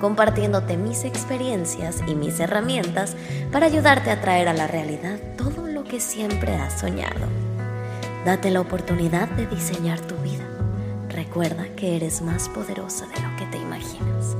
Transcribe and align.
compartiéndote 0.00 0.76
mis 0.76 1.04
experiencias 1.04 2.02
y 2.06 2.14
mis 2.14 2.40
herramientas 2.40 3.16
para 3.52 3.66
ayudarte 3.66 4.10
a 4.10 4.20
traer 4.20 4.48
a 4.48 4.54
la 4.54 4.66
realidad 4.66 5.20
todo 5.36 5.66
lo 5.68 5.84
que 5.84 6.00
siempre 6.00 6.54
has 6.54 6.80
soñado. 6.80 7.26
Date 8.24 8.50
la 8.50 8.60
oportunidad 8.60 9.28
de 9.30 9.46
diseñar 9.46 10.00
tu 10.00 10.16
vida. 10.16 10.44
Recuerda 11.08 11.74
que 11.76 11.96
eres 11.96 12.22
más 12.22 12.48
poderosa 12.48 13.06
de 13.06 13.20
lo 13.20 13.36
que 13.36 13.46
te 13.46 13.58
imaginas. 13.58 14.36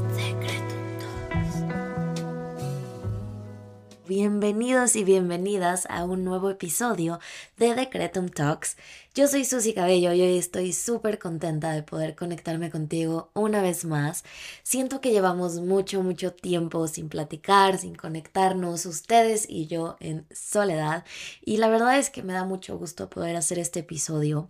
Bienvenidos 4.10 4.96
y 4.96 5.04
bienvenidas 5.04 5.86
a 5.88 6.04
un 6.04 6.24
nuevo 6.24 6.50
episodio 6.50 7.20
de 7.58 7.76
Decretum 7.76 8.28
Talks. 8.28 8.76
Yo 9.12 9.26
soy 9.26 9.44
Susy 9.44 9.72
Cabello 9.74 10.12
y 10.12 10.22
hoy 10.22 10.38
estoy 10.38 10.72
súper 10.72 11.18
contenta 11.18 11.72
de 11.72 11.82
poder 11.82 12.14
conectarme 12.14 12.70
contigo 12.70 13.30
una 13.34 13.60
vez 13.60 13.84
más. 13.84 14.22
Siento 14.62 15.00
que 15.00 15.10
llevamos 15.10 15.56
mucho, 15.56 16.00
mucho 16.04 16.32
tiempo 16.32 16.86
sin 16.86 17.08
platicar, 17.08 17.76
sin 17.78 17.96
conectarnos, 17.96 18.86
ustedes 18.86 19.46
y 19.48 19.66
yo 19.66 19.96
en 19.98 20.26
soledad. 20.32 21.04
Y 21.44 21.56
la 21.56 21.68
verdad 21.68 21.98
es 21.98 22.08
que 22.08 22.22
me 22.22 22.34
da 22.34 22.44
mucho 22.44 22.78
gusto 22.78 23.10
poder 23.10 23.34
hacer 23.34 23.58
este 23.58 23.80
episodio 23.80 24.48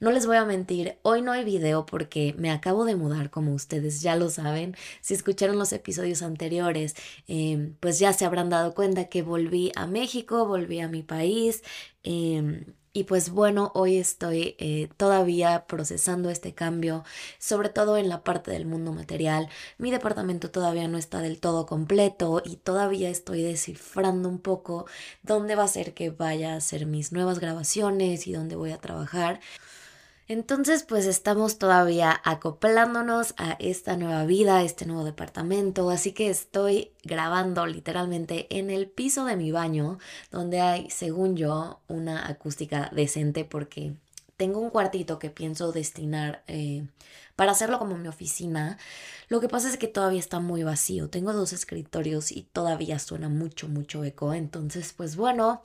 no 0.00 0.10
les 0.10 0.26
voy 0.26 0.36
a 0.36 0.44
mentir, 0.44 0.98
hoy 1.02 1.22
no 1.22 1.32
hay 1.32 1.44
video 1.44 1.86
porque 1.86 2.34
me 2.38 2.50
acabo 2.50 2.84
de 2.84 2.96
mudar, 2.96 3.30
como 3.30 3.54
ustedes 3.54 4.02
ya 4.02 4.16
lo 4.16 4.28
saben. 4.30 4.76
Si 5.00 5.14
escucharon 5.14 5.58
los 5.58 5.72
episodios 5.72 6.22
anteriores, 6.22 6.94
em, 7.26 7.74
pues 7.80 7.98
ya 7.98 8.12
se 8.12 8.24
habrán 8.24 8.50
dado 8.50 8.74
cuenta 8.74 9.06
que 9.08 9.22
volví 9.22 9.72
a 9.76 9.86
México, 9.86 10.46
volví 10.46 10.80
a 10.80 10.88
mi 10.88 11.02
país. 11.02 11.62
Em, 12.02 12.66
y 12.94 13.04
pues 13.04 13.30
bueno, 13.30 13.72
hoy 13.74 13.96
estoy 13.96 14.54
eh, 14.58 14.88
todavía 14.98 15.66
procesando 15.66 16.28
este 16.28 16.54
cambio, 16.54 17.04
sobre 17.38 17.70
todo 17.70 17.96
en 17.96 18.08
la 18.08 18.22
parte 18.22 18.50
del 18.50 18.66
mundo 18.66 18.92
material. 18.92 19.48
Mi 19.78 19.90
departamento 19.90 20.50
todavía 20.50 20.88
no 20.88 20.98
está 20.98 21.20
del 21.22 21.40
todo 21.40 21.64
completo 21.66 22.42
y 22.44 22.56
todavía 22.56 23.08
estoy 23.08 23.42
descifrando 23.42 24.28
un 24.28 24.38
poco 24.40 24.86
dónde 25.22 25.54
va 25.54 25.64
a 25.64 25.68
ser 25.68 25.94
que 25.94 26.10
vaya 26.10 26.52
a 26.52 26.56
hacer 26.56 26.84
mis 26.86 27.12
nuevas 27.12 27.38
grabaciones 27.38 28.26
y 28.26 28.32
dónde 28.32 28.56
voy 28.56 28.72
a 28.72 28.78
trabajar. 28.78 29.40
Entonces, 30.32 30.82
pues 30.82 31.04
estamos 31.04 31.58
todavía 31.58 32.18
acoplándonos 32.24 33.34
a 33.36 33.52
esta 33.58 33.98
nueva 33.98 34.24
vida, 34.24 34.56
a 34.56 34.62
este 34.62 34.86
nuevo 34.86 35.04
departamento, 35.04 35.90
así 35.90 36.12
que 36.12 36.30
estoy 36.30 36.92
grabando 37.04 37.66
literalmente 37.66 38.46
en 38.48 38.70
el 38.70 38.86
piso 38.88 39.26
de 39.26 39.36
mi 39.36 39.52
baño, 39.52 39.98
donde 40.30 40.62
hay, 40.62 40.88
según 40.88 41.36
yo, 41.36 41.80
una 41.86 42.26
acústica 42.26 42.88
decente 42.94 43.44
porque 43.44 43.92
tengo 44.38 44.60
un 44.60 44.70
cuartito 44.70 45.18
que 45.18 45.28
pienso 45.28 45.70
destinar 45.70 46.42
eh, 46.46 46.86
para 47.36 47.52
hacerlo 47.52 47.78
como 47.78 47.96
mi 47.96 48.08
oficina. 48.08 48.78
Lo 49.28 49.40
que 49.40 49.48
pasa 49.48 49.68
es 49.70 49.78
que 49.78 49.88
todavía 49.88 50.20
está 50.20 50.40
muy 50.40 50.62
vacío. 50.62 51.08
Tengo 51.08 51.32
dos 51.32 51.54
escritorios 51.54 52.32
y 52.32 52.42
todavía 52.42 52.98
suena 52.98 53.30
mucho, 53.30 53.66
mucho 53.66 54.04
eco. 54.04 54.34
Entonces, 54.34 54.92
pues 54.94 55.16
bueno, 55.16 55.62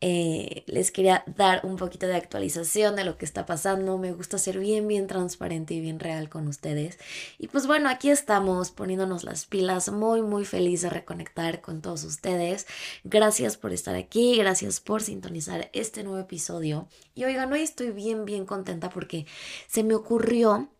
eh, 0.00 0.64
les 0.66 0.90
quería 0.90 1.22
dar 1.26 1.60
un 1.64 1.76
poquito 1.76 2.08
de 2.08 2.16
actualización 2.16 2.96
de 2.96 3.04
lo 3.04 3.16
que 3.16 3.24
está 3.24 3.46
pasando. 3.46 3.96
Me 3.96 4.12
gusta 4.12 4.38
ser 4.38 4.58
bien, 4.58 4.88
bien 4.88 5.06
transparente 5.06 5.74
y 5.74 5.80
bien 5.80 6.00
real 6.00 6.28
con 6.28 6.48
ustedes. 6.48 6.98
Y 7.38 7.46
pues 7.46 7.68
bueno, 7.68 7.88
aquí 7.88 8.10
estamos 8.10 8.72
poniéndonos 8.72 9.22
las 9.22 9.46
pilas. 9.46 9.92
Muy, 9.92 10.22
muy 10.22 10.44
feliz 10.44 10.82
de 10.82 10.90
reconectar 10.90 11.60
con 11.60 11.82
todos 11.82 12.02
ustedes. 12.02 12.66
Gracias 13.04 13.56
por 13.56 13.72
estar 13.72 13.94
aquí. 13.94 14.36
Gracias 14.36 14.80
por 14.80 15.00
sintonizar 15.00 15.70
este 15.72 16.02
nuevo 16.02 16.18
episodio. 16.18 16.88
Y 17.14 17.22
oigan, 17.22 17.52
hoy 17.52 17.60
estoy 17.60 17.92
bien, 17.92 18.24
bien 18.24 18.46
contenta 18.46 18.90
porque 18.90 19.26
se 19.68 19.84
me 19.84 19.94
ocurrió 19.94 20.70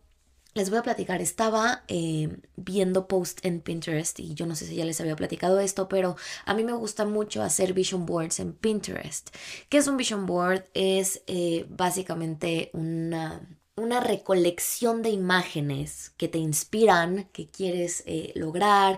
les 0.57 0.69
voy 0.71 0.79
a 0.79 0.83
platicar, 0.83 1.21
estaba 1.21 1.83
eh, 1.87 2.35
viendo 2.55 3.07
posts 3.07 3.45
en 3.45 3.61
Pinterest 3.61 4.19
y 4.19 4.33
yo 4.33 4.47
no 4.47 4.55
sé 4.55 4.65
si 4.65 4.75
ya 4.75 4.85
les 4.85 4.99
había 4.99 5.15
platicado 5.15 5.59
esto, 5.59 5.87
pero 5.87 6.15
a 6.45 6.53
mí 6.55 6.63
me 6.63 6.73
gusta 6.73 7.05
mucho 7.05 7.43
hacer 7.43 7.73
vision 7.73 8.05
boards 8.05 8.39
en 8.39 8.53
Pinterest. 8.53 9.29
¿Qué 9.69 9.77
es 9.77 9.87
un 9.87 9.97
vision 9.97 10.25
board? 10.25 10.65
Es 10.73 11.21
eh, 11.27 11.67
básicamente 11.69 12.71
una 12.73 13.47
una 13.77 13.99
recolección 13.99 15.03
de 15.03 15.11
imágenes 15.11 16.11
que 16.17 16.27
te 16.27 16.39
inspiran, 16.39 17.29
que 17.31 17.47
quieres 17.47 18.03
eh, 18.07 18.31
lograr. 18.35 18.97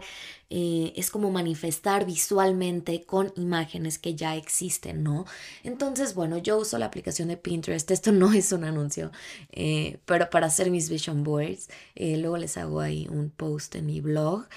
Eh, 0.50 0.94
es 0.96 1.12
como 1.12 1.30
manifestar 1.32 2.06
visualmente 2.06 3.04
con 3.04 3.32
imágenes 3.36 4.00
que 4.00 4.16
ya 4.16 4.36
existen, 4.36 5.04
¿no? 5.04 5.26
Entonces, 5.64 6.16
bueno, 6.16 6.38
yo 6.38 6.58
uso 6.58 6.78
la 6.78 6.86
aplicación 6.86 7.28
de 7.28 7.38
Pinterest. 7.38 7.92
Esto 7.92 8.12
no 8.14 8.32
es 8.34 8.52
un 8.54 8.64
anuncio, 8.64 9.12
eh, 9.52 10.00
pero 10.06 10.30
para 10.30 10.48
hacer 10.48 10.72
mis 10.72 10.90
vision 10.90 11.24
boards, 11.24 11.70
luego 11.96 12.38
les 12.38 12.58
hago 12.58 12.80
ahí 12.80 13.08
un 13.12 13.30
post 13.30 13.76
en 13.76 13.86
mi 13.86 14.02
blog 14.02 14.48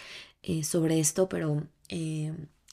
sobre 0.63 0.99
esto, 0.99 1.29
pero 1.29 1.63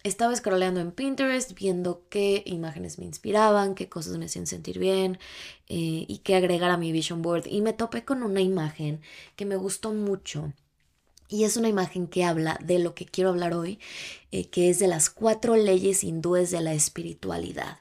estaba 0.03 0.35
scrolleando 0.35 0.79
en 0.79 0.91
Pinterest 0.91 1.53
viendo 1.53 2.03
qué 2.09 2.43
imágenes 2.45 2.99
me 2.99 3.05
inspiraban, 3.05 3.75
qué 3.75 3.89
cosas 3.89 4.17
me 4.17 4.25
hacían 4.25 4.47
sentir 4.47 4.79
bien 4.79 5.19
eh, 5.67 6.05
y 6.07 6.19
qué 6.19 6.35
agregar 6.35 6.71
a 6.71 6.77
mi 6.77 6.91
vision 6.91 7.21
board. 7.21 7.47
Y 7.47 7.61
me 7.61 7.73
topé 7.73 8.05
con 8.05 8.23
una 8.23 8.41
imagen 8.41 9.01
que 9.35 9.45
me 9.45 9.57
gustó 9.57 9.93
mucho. 9.93 10.53
Y 11.27 11.43
es 11.43 11.57
una 11.57 11.69
imagen 11.69 12.07
que 12.07 12.23
habla 12.23 12.57
de 12.63 12.79
lo 12.79 12.95
que 12.95 13.05
quiero 13.05 13.29
hablar 13.29 13.53
hoy, 13.53 13.79
eh, 14.31 14.47
que 14.49 14.69
es 14.69 14.79
de 14.79 14.87
las 14.87 15.11
cuatro 15.11 15.55
leyes 15.55 16.03
hindúes 16.03 16.49
de 16.49 16.61
la 16.61 16.73
espiritualidad. 16.73 17.79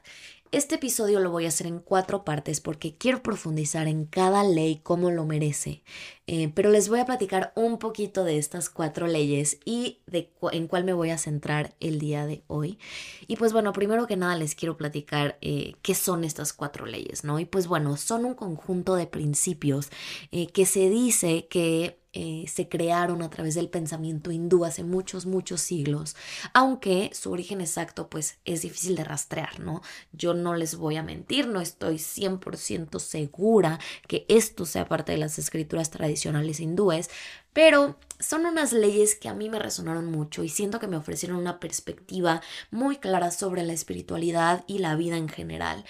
Este 0.51 0.75
episodio 0.75 1.19
lo 1.19 1.29
voy 1.29 1.45
a 1.45 1.49
hacer 1.49 1.67
en 1.67 1.77
cuatro 1.77 2.25
partes 2.25 2.59
porque 2.59 2.95
quiero 2.95 3.21
profundizar 3.21 3.87
en 3.87 4.05
cada 4.05 4.43
ley 4.43 4.79
como 4.81 5.11
lo 5.11 5.23
merece, 5.23 5.83
eh, 6.25 6.51
pero 6.55 6.71
les 6.71 6.89
voy 6.89 6.99
a 6.99 7.05
platicar 7.05 7.53
un 7.55 7.77
poquito 7.77 8.23
de 8.23 8.39
estas 8.39 8.71
cuatro 8.71 9.05
leyes 9.05 9.59
y 9.63 9.99
de 10.07 10.31
en 10.51 10.67
cuál 10.67 10.85
me 10.85 10.93
voy 10.93 11.11
a 11.11 11.19
centrar 11.19 11.75
el 11.79 11.99
día 11.99 12.25
de 12.25 12.41
hoy. 12.47 12.79
Y 13.27 13.35
pues 13.35 13.53
bueno, 13.53 13.73
primero 13.73 14.07
que 14.07 14.17
nada 14.17 14.35
les 14.37 14.55
quiero 14.55 14.75
platicar 14.75 15.37
eh, 15.41 15.75
qué 15.83 15.93
son 15.93 16.23
estas 16.23 16.51
cuatro 16.51 16.87
leyes, 16.87 17.23
¿no? 17.23 17.39
Y 17.39 17.45
pues 17.45 17.67
bueno, 17.67 17.95
son 17.95 18.25
un 18.25 18.33
conjunto 18.33 18.95
de 18.95 19.05
principios 19.05 19.89
eh, 20.31 20.47
que 20.47 20.65
se 20.65 20.89
dice 20.89 21.45
que 21.47 21.98
eh, 22.11 22.45
se 22.47 22.67
crearon 22.67 23.21
a 23.21 23.29
través 23.29 23.53
del 23.53 23.69
pensamiento 23.69 24.31
hindú 24.31 24.65
hace 24.65 24.83
muchos, 24.83 25.27
muchos 25.27 25.61
siglos, 25.61 26.15
aunque 26.53 27.11
su 27.13 27.31
origen 27.31 27.61
exacto 27.61 28.09
pues 28.09 28.39
es 28.45 28.63
difícil 28.63 28.95
de 28.95 29.03
rastrear, 29.03 29.59
¿no? 29.59 29.83
Yo 30.11 30.33
no 30.33 30.55
les 30.55 30.75
voy 30.75 30.95
a 30.95 31.03
mentir, 31.03 31.47
no 31.47 31.61
estoy 31.61 31.97
100% 31.97 32.99
segura 32.99 33.79
que 34.07 34.25
esto 34.27 34.65
sea 34.65 34.87
parte 34.87 35.11
de 35.11 35.19
las 35.19 35.37
escrituras 35.37 35.91
tradicionales 35.91 36.59
hindúes, 36.59 37.11
pero 37.53 37.95
son 38.19 38.45
unas 38.45 38.73
leyes 38.73 39.15
que 39.15 39.29
a 39.29 39.33
mí 39.33 39.49
me 39.49 39.59
resonaron 39.59 40.05
mucho 40.05 40.43
y 40.43 40.49
siento 40.49 40.79
que 40.79 40.87
me 40.87 40.97
ofrecieron 40.97 41.37
una 41.37 41.59
perspectiva 41.59 42.41
muy 42.71 42.97
clara 42.97 43.31
sobre 43.31 43.63
la 43.63 43.73
espiritualidad 43.73 44.63
y 44.65 44.79
la 44.79 44.95
vida 44.95 45.17
en 45.17 45.29
general. 45.29 45.85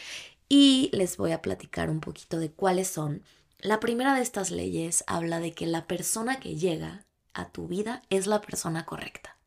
Y 0.50 0.90
les 0.94 1.16
voy 1.16 1.32
a 1.32 1.42
platicar 1.42 1.90
un 1.90 2.02
poquito 2.02 2.40
de 2.40 2.52
cuáles 2.52 2.88
son 2.88 3.22
la 3.62 3.82
primera 3.82 4.16
de 4.16 4.22
estas 4.22 4.52
leyes 4.52 5.04
habla 5.06 5.40
de 5.42 5.52
que 5.52 5.66
la 5.68 5.86
persona 5.86 6.40
que 6.40 6.56
llega 6.56 7.06
a 7.34 7.50
tu 7.50 7.68
vida 7.68 8.02
es 8.10 8.26
la 8.26 8.40
persona 8.40 8.86
correcta. 8.86 9.38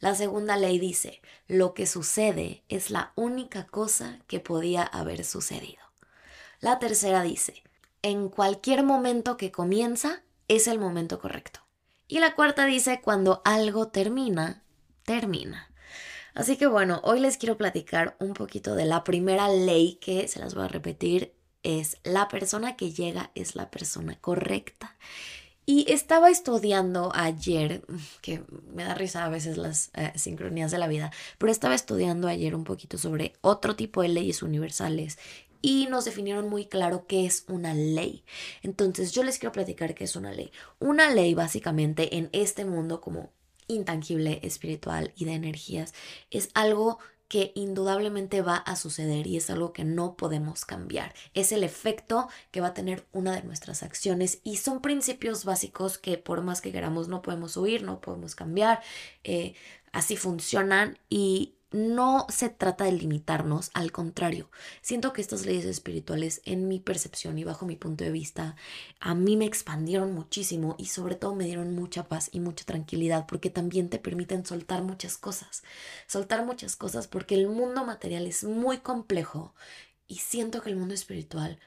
La 0.00 0.14
segunda 0.14 0.56
ley 0.56 0.78
dice, 0.78 1.20
lo 1.46 1.74
que 1.74 1.86
sucede 1.86 2.64
es 2.68 2.90
la 2.90 3.12
única 3.16 3.66
cosa 3.66 4.18
que 4.26 4.40
podía 4.40 4.82
haber 4.82 5.24
sucedido. 5.24 5.82
La 6.60 6.78
tercera 6.78 7.22
dice, 7.22 7.62
en 8.02 8.30
cualquier 8.30 8.82
momento 8.82 9.36
que 9.36 9.52
comienza 9.52 10.22
es 10.48 10.66
el 10.66 10.78
momento 10.78 11.20
correcto. 11.20 11.60
Y 12.08 12.20
la 12.20 12.34
cuarta 12.34 12.64
dice, 12.64 13.00
cuando 13.02 13.42
algo 13.44 13.88
termina, 13.88 14.62
termina. 15.04 15.70
Así 16.34 16.56
que 16.56 16.66
bueno, 16.66 17.00
hoy 17.04 17.20
les 17.20 17.36
quiero 17.36 17.58
platicar 17.58 18.16
un 18.20 18.32
poquito 18.32 18.74
de 18.74 18.86
la 18.86 19.04
primera 19.04 19.48
ley 19.48 19.96
que 20.00 20.28
se 20.28 20.40
las 20.40 20.54
voy 20.54 20.64
a 20.64 20.68
repetir 20.68 21.34
es 21.64 21.98
la 22.04 22.28
persona 22.28 22.76
que 22.76 22.92
llega 22.92 23.30
es 23.34 23.56
la 23.56 23.70
persona 23.70 24.16
correcta. 24.20 24.96
Y 25.66 25.90
estaba 25.90 26.30
estudiando 26.30 27.10
ayer, 27.14 27.82
que 28.22 28.42
me 28.72 28.84
da 28.84 28.94
risa 28.94 29.24
a 29.24 29.30
veces 29.30 29.56
las 29.56 29.90
eh, 29.94 30.12
sincronías 30.14 30.70
de 30.70 30.78
la 30.78 30.88
vida, 30.88 31.10
pero 31.38 31.50
estaba 31.50 31.74
estudiando 31.74 32.28
ayer 32.28 32.54
un 32.54 32.64
poquito 32.64 32.98
sobre 32.98 33.32
otro 33.40 33.74
tipo 33.74 34.02
de 34.02 34.08
leyes 34.08 34.42
universales 34.42 35.18
y 35.62 35.86
nos 35.86 36.04
definieron 36.04 36.50
muy 36.50 36.66
claro 36.66 37.06
qué 37.06 37.24
es 37.24 37.44
una 37.48 37.72
ley. 37.72 38.22
Entonces 38.62 39.12
yo 39.12 39.22
les 39.22 39.38
quiero 39.38 39.52
platicar 39.52 39.94
qué 39.94 40.04
es 40.04 40.14
una 40.14 40.30
ley. 40.30 40.52
Una 40.78 41.08
ley 41.08 41.32
básicamente 41.32 42.18
en 42.18 42.28
este 42.32 42.66
mundo 42.66 43.00
como 43.00 43.32
intangible, 43.66 44.40
espiritual 44.42 45.14
y 45.16 45.24
de 45.24 45.32
energías 45.32 45.94
es 46.30 46.50
algo 46.52 46.98
que 47.34 47.50
indudablemente 47.56 48.42
va 48.42 48.58
a 48.58 48.76
suceder 48.76 49.26
y 49.26 49.36
es 49.36 49.50
algo 49.50 49.72
que 49.72 49.82
no 49.82 50.14
podemos 50.16 50.64
cambiar. 50.64 51.12
Es 51.34 51.50
el 51.50 51.64
efecto 51.64 52.28
que 52.52 52.60
va 52.60 52.68
a 52.68 52.74
tener 52.74 53.08
una 53.10 53.34
de 53.34 53.42
nuestras 53.42 53.82
acciones 53.82 54.38
y 54.44 54.58
son 54.58 54.80
principios 54.80 55.44
básicos 55.44 55.98
que 55.98 56.16
por 56.16 56.42
más 56.42 56.60
que 56.60 56.70
queramos 56.70 57.08
no 57.08 57.22
podemos 57.22 57.56
huir, 57.56 57.82
no 57.82 58.00
podemos 58.00 58.36
cambiar. 58.36 58.82
Eh, 59.24 59.56
así 59.90 60.16
funcionan 60.16 60.96
y 61.10 61.56
no 61.74 62.26
se 62.28 62.50
trata 62.50 62.84
de 62.84 62.92
limitarnos, 62.92 63.72
al 63.74 63.90
contrario, 63.90 64.48
siento 64.80 65.12
que 65.12 65.20
estas 65.20 65.44
leyes 65.44 65.64
espirituales, 65.64 66.40
en 66.44 66.68
mi 66.68 66.78
percepción 66.78 67.36
y 67.36 67.42
bajo 67.42 67.66
mi 67.66 67.74
punto 67.74 68.04
de 68.04 68.12
vista, 68.12 68.54
a 69.00 69.16
mí 69.16 69.36
me 69.36 69.44
expandieron 69.44 70.14
muchísimo 70.14 70.76
y 70.78 70.86
sobre 70.86 71.16
todo 71.16 71.34
me 71.34 71.46
dieron 71.46 71.74
mucha 71.74 72.06
paz 72.06 72.30
y 72.30 72.38
mucha 72.38 72.64
tranquilidad 72.64 73.26
porque 73.26 73.50
también 73.50 73.88
te 73.88 73.98
permiten 73.98 74.46
soltar 74.46 74.84
muchas 74.84 75.18
cosas, 75.18 75.64
soltar 76.06 76.46
muchas 76.46 76.76
cosas 76.76 77.08
porque 77.08 77.34
el 77.34 77.48
mundo 77.48 77.84
material 77.84 78.28
es 78.28 78.44
muy 78.44 78.78
complejo 78.78 79.52
y 80.06 80.18
siento 80.18 80.62
que 80.62 80.70
el 80.70 80.76
mundo 80.76 80.94
espiritual 80.94 81.58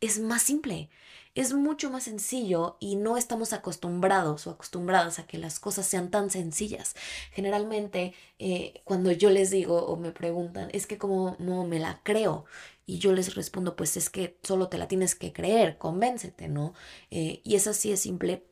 es 0.00 0.18
más 0.18 0.42
simple 0.42 0.90
es 1.34 1.54
mucho 1.54 1.90
más 1.90 2.04
sencillo 2.04 2.76
y 2.80 2.96
no 2.96 3.16
estamos 3.16 3.52
acostumbrados 3.52 4.46
o 4.46 4.50
acostumbradas 4.50 5.18
a 5.18 5.26
que 5.26 5.38
las 5.38 5.58
cosas 5.60 5.86
sean 5.86 6.10
tan 6.10 6.30
sencillas. 6.30 6.94
Generalmente 7.32 8.14
eh, 8.38 8.82
cuando 8.84 9.12
yo 9.12 9.30
les 9.30 9.50
digo 9.50 9.86
o 9.86 9.96
me 9.96 10.12
preguntan, 10.12 10.68
es 10.72 10.86
que 10.86 10.98
como 10.98 11.36
no 11.38 11.64
me 11.64 11.78
la 11.78 12.00
creo. 12.02 12.44
Y 12.84 12.98
yo 12.98 13.12
les 13.12 13.34
respondo, 13.34 13.76
pues 13.76 13.96
es 13.96 14.10
que 14.10 14.38
solo 14.42 14.68
te 14.68 14.76
la 14.76 14.88
tienes 14.88 15.14
que 15.14 15.32
creer, 15.32 15.78
convéncete, 15.78 16.48
¿no? 16.48 16.74
Eh, 17.10 17.40
y 17.44 17.54
es 17.54 17.66
así 17.68 17.92
es 17.92 18.00
simple, 18.00 18.44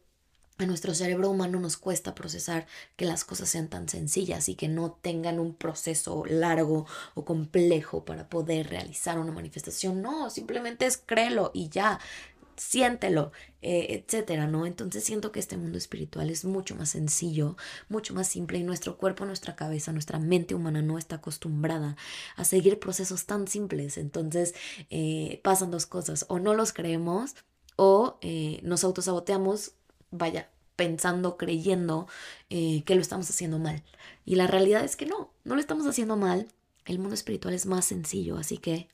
a 0.61 0.67
nuestro 0.67 0.95
cerebro 0.95 1.31
humano 1.31 1.59
nos 1.59 1.79
cuesta 1.79 2.15
procesar 2.15 2.67
que 2.97 3.07
las 3.07 3.25
cosas 3.25 3.49
sean 3.49 3.69
tan 3.69 3.89
sencillas 3.89 4.49
y 4.49 4.55
que 4.55 4.69
no 4.69 4.93
tengan 4.93 5.41
un 5.41 5.55
proceso 5.55 6.25
largo 6.27 6.87
o 7.15 7.25
complejo 7.25 8.05
para 8.05 8.29
poder 8.29 8.69
realizar 8.69 9.19
una 9.19 9.33
manifestación. 9.33 10.03
No, 10.03 10.29
simplemente 10.29 10.85
es 10.87 10.99
créelo 10.99 11.51
y 11.55 11.71
ya 11.71 11.99
siéntelo, 12.61 13.33
eh, 13.63 14.05
etcétera, 14.05 14.47
¿no? 14.47 14.67
Entonces 14.67 15.03
siento 15.03 15.33
que 15.33 15.41
este 15.41 15.57
mundo 15.57 15.79
espiritual 15.79 16.29
es 16.29 16.45
mucho 16.45 16.77
más 16.77 16.91
sencillo, 16.91 17.57
mucho 17.89 18.13
más 18.13 18.29
simple 18.29 18.59
y 18.59 18.65
nuestro 18.65 18.99
cuerpo, 18.99 19.25
nuestra 19.25 19.57
cabeza, 19.57 19.93
nuestra 19.93 20.19
mente 20.19 20.55
humana 20.55 20.83
no 20.83 20.99
está 20.99 21.17
acostumbrada 21.17 21.97
a 22.37 22.45
seguir 22.45 22.79
procesos 22.79 23.25
tan 23.25 23.49
simples. 23.49 23.97
Entonces 23.97 24.55
eh, 24.91 25.41
pasan 25.43 25.71
dos 25.71 25.87
cosas, 25.87 26.27
o 26.29 26.39
no 26.39 26.53
los 26.53 26.75
creemos 26.75 27.35
o 27.77 28.19
eh, 28.21 28.61
nos 28.63 28.85
autosaboteamos, 28.85 29.73
vaya, 30.11 30.51
pensando, 30.77 31.39
creyendo 31.39 32.09
que 32.51 32.95
lo 32.95 33.01
estamos 33.01 33.29
haciendo 33.31 33.59
mal. 33.59 33.83
Y 34.27 34.35
la 34.35 34.47
realidad 34.47 34.85
es 34.85 34.97
que 34.97 35.07
no, 35.07 35.33
no 35.45 35.55
lo 35.55 35.61
estamos 35.63 35.87
haciendo 35.87 36.17
mal. 36.17 36.47
El 36.85 36.99
mundo 36.99 37.15
espiritual 37.15 37.55
es 37.55 37.65
más 37.65 37.87
sencillo, 37.87 38.37
así 38.37 38.59
que 38.59 38.89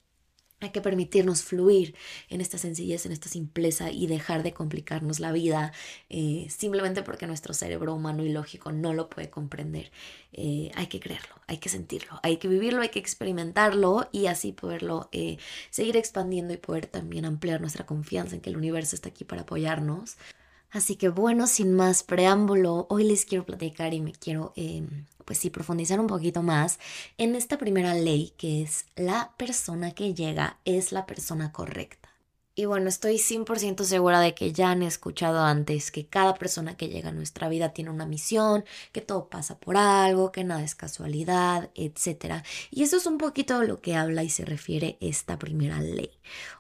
hay 0.60 0.70
que 0.70 0.80
permitirnos 0.80 1.42
fluir 1.42 1.94
en 2.28 2.40
esta 2.40 2.56
sencillez, 2.56 3.04
en 3.04 3.12
esta 3.12 3.28
simpleza 3.28 3.90
y 3.90 4.06
dejar 4.06 4.42
de 4.42 4.54
complicarnos 4.54 5.20
la 5.20 5.30
vida 5.32 5.72
eh, 6.08 6.46
simplemente 6.48 7.02
porque 7.02 7.26
nuestro 7.26 7.52
cerebro 7.52 7.94
humano 7.94 8.24
y 8.24 8.30
lógico 8.30 8.72
no 8.72 8.94
lo 8.94 9.10
puede 9.10 9.28
comprender. 9.28 9.92
Eh, 10.32 10.70
hay 10.74 10.86
que 10.86 10.98
creerlo, 11.00 11.34
hay 11.46 11.58
que 11.58 11.68
sentirlo, 11.68 12.18
hay 12.22 12.38
que 12.38 12.48
vivirlo, 12.48 12.80
hay 12.80 12.88
que 12.88 12.98
experimentarlo 12.98 14.08
y 14.12 14.26
así 14.26 14.52
poderlo 14.52 15.08
eh, 15.12 15.36
seguir 15.70 15.96
expandiendo 15.96 16.54
y 16.54 16.58
poder 16.58 16.86
también 16.86 17.26
ampliar 17.26 17.60
nuestra 17.60 17.84
confianza 17.84 18.34
en 18.34 18.40
que 18.40 18.50
el 18.50 18.56
universo 18.56 18.96
está 18.96 19.10
aquí 19.10 19.24
para 19.24 19.42
apoyarnos. 19.42 20.16
Así 20.70 20.96
que 20.96 21.08
bueno, 21.08 21.46
sin 21.46 21.72
más 21.72 22.02
preámbulo, 22.02 22.86
hoy 22.90 23.04
les 23.04 23.24
quiero 23.24 23.44
platicar 23.46 23.94
y 23.94 24.00
me 24.00 24.12
quiero 24.12 24.52
pues 25.24 25.38
sí, 25.38 25.50
profundizar 25.50 26.00
un 26.00 26.06
poquito 26.06 26.42
más 26.42 26.78
en 27.18 27.34
esta 27.34 27.58
primera 27.58 27.94
ley 27.94 28.32
que 28.36 28.62
es 28.62 28.86
la 28.94 29.32
persona 29.36 29.90
que 29.92 30.14
llega 30.14 30.58
es 30.64 30.92
la 30.92 31.04
persona 31.06 31.52
correcta. 31.52 32.05
Y 32.58 32.64
bueno, 32.64 32.88
estoy 32.88 33.16
100% 33.16 33.84
segura 33.84 34.18
de 34.18 34.34
que 34.34 34.50
ya 34.50 34.70
han 34.70 34.82
escuchado 34.82 35.44
antes 35.44 35.90
que 35.90 36.06
cada 36.06 36.32
persona 36.32 36.74
que 36.74 36.88
llega 36.88 37.10
a 37.10 37.12
nuestra 37.12 37.50
vida 37.50 37.74
tiene 37.74 37.90
una 37.90 38.06
misión, 38.06 38.64
que 38.92 39.02
todo 39.02 39.28
pasa 39.28 39.58
por 39.60 39.76
algo, 39.76 40.32
que 40.32 40.42
nada 40.42 40.64
es 40.64 40.74
casualidad, 40.74 41.68
etc. 41.74 42.42
Y 42.70 42.82
eso 42.82 42.96
es 42.96 43.04
un 43.04 43.18
poquito 43.18 43.62
lo 43.62 43.82
que 43.82 43.94
habla 43.94 44.24
y 44.24 44.30
se 44.30 44.46
refiere 44.46 44.96
esta 45.02 45.38
primera 45.38 45.82
ley. 45.82 46.12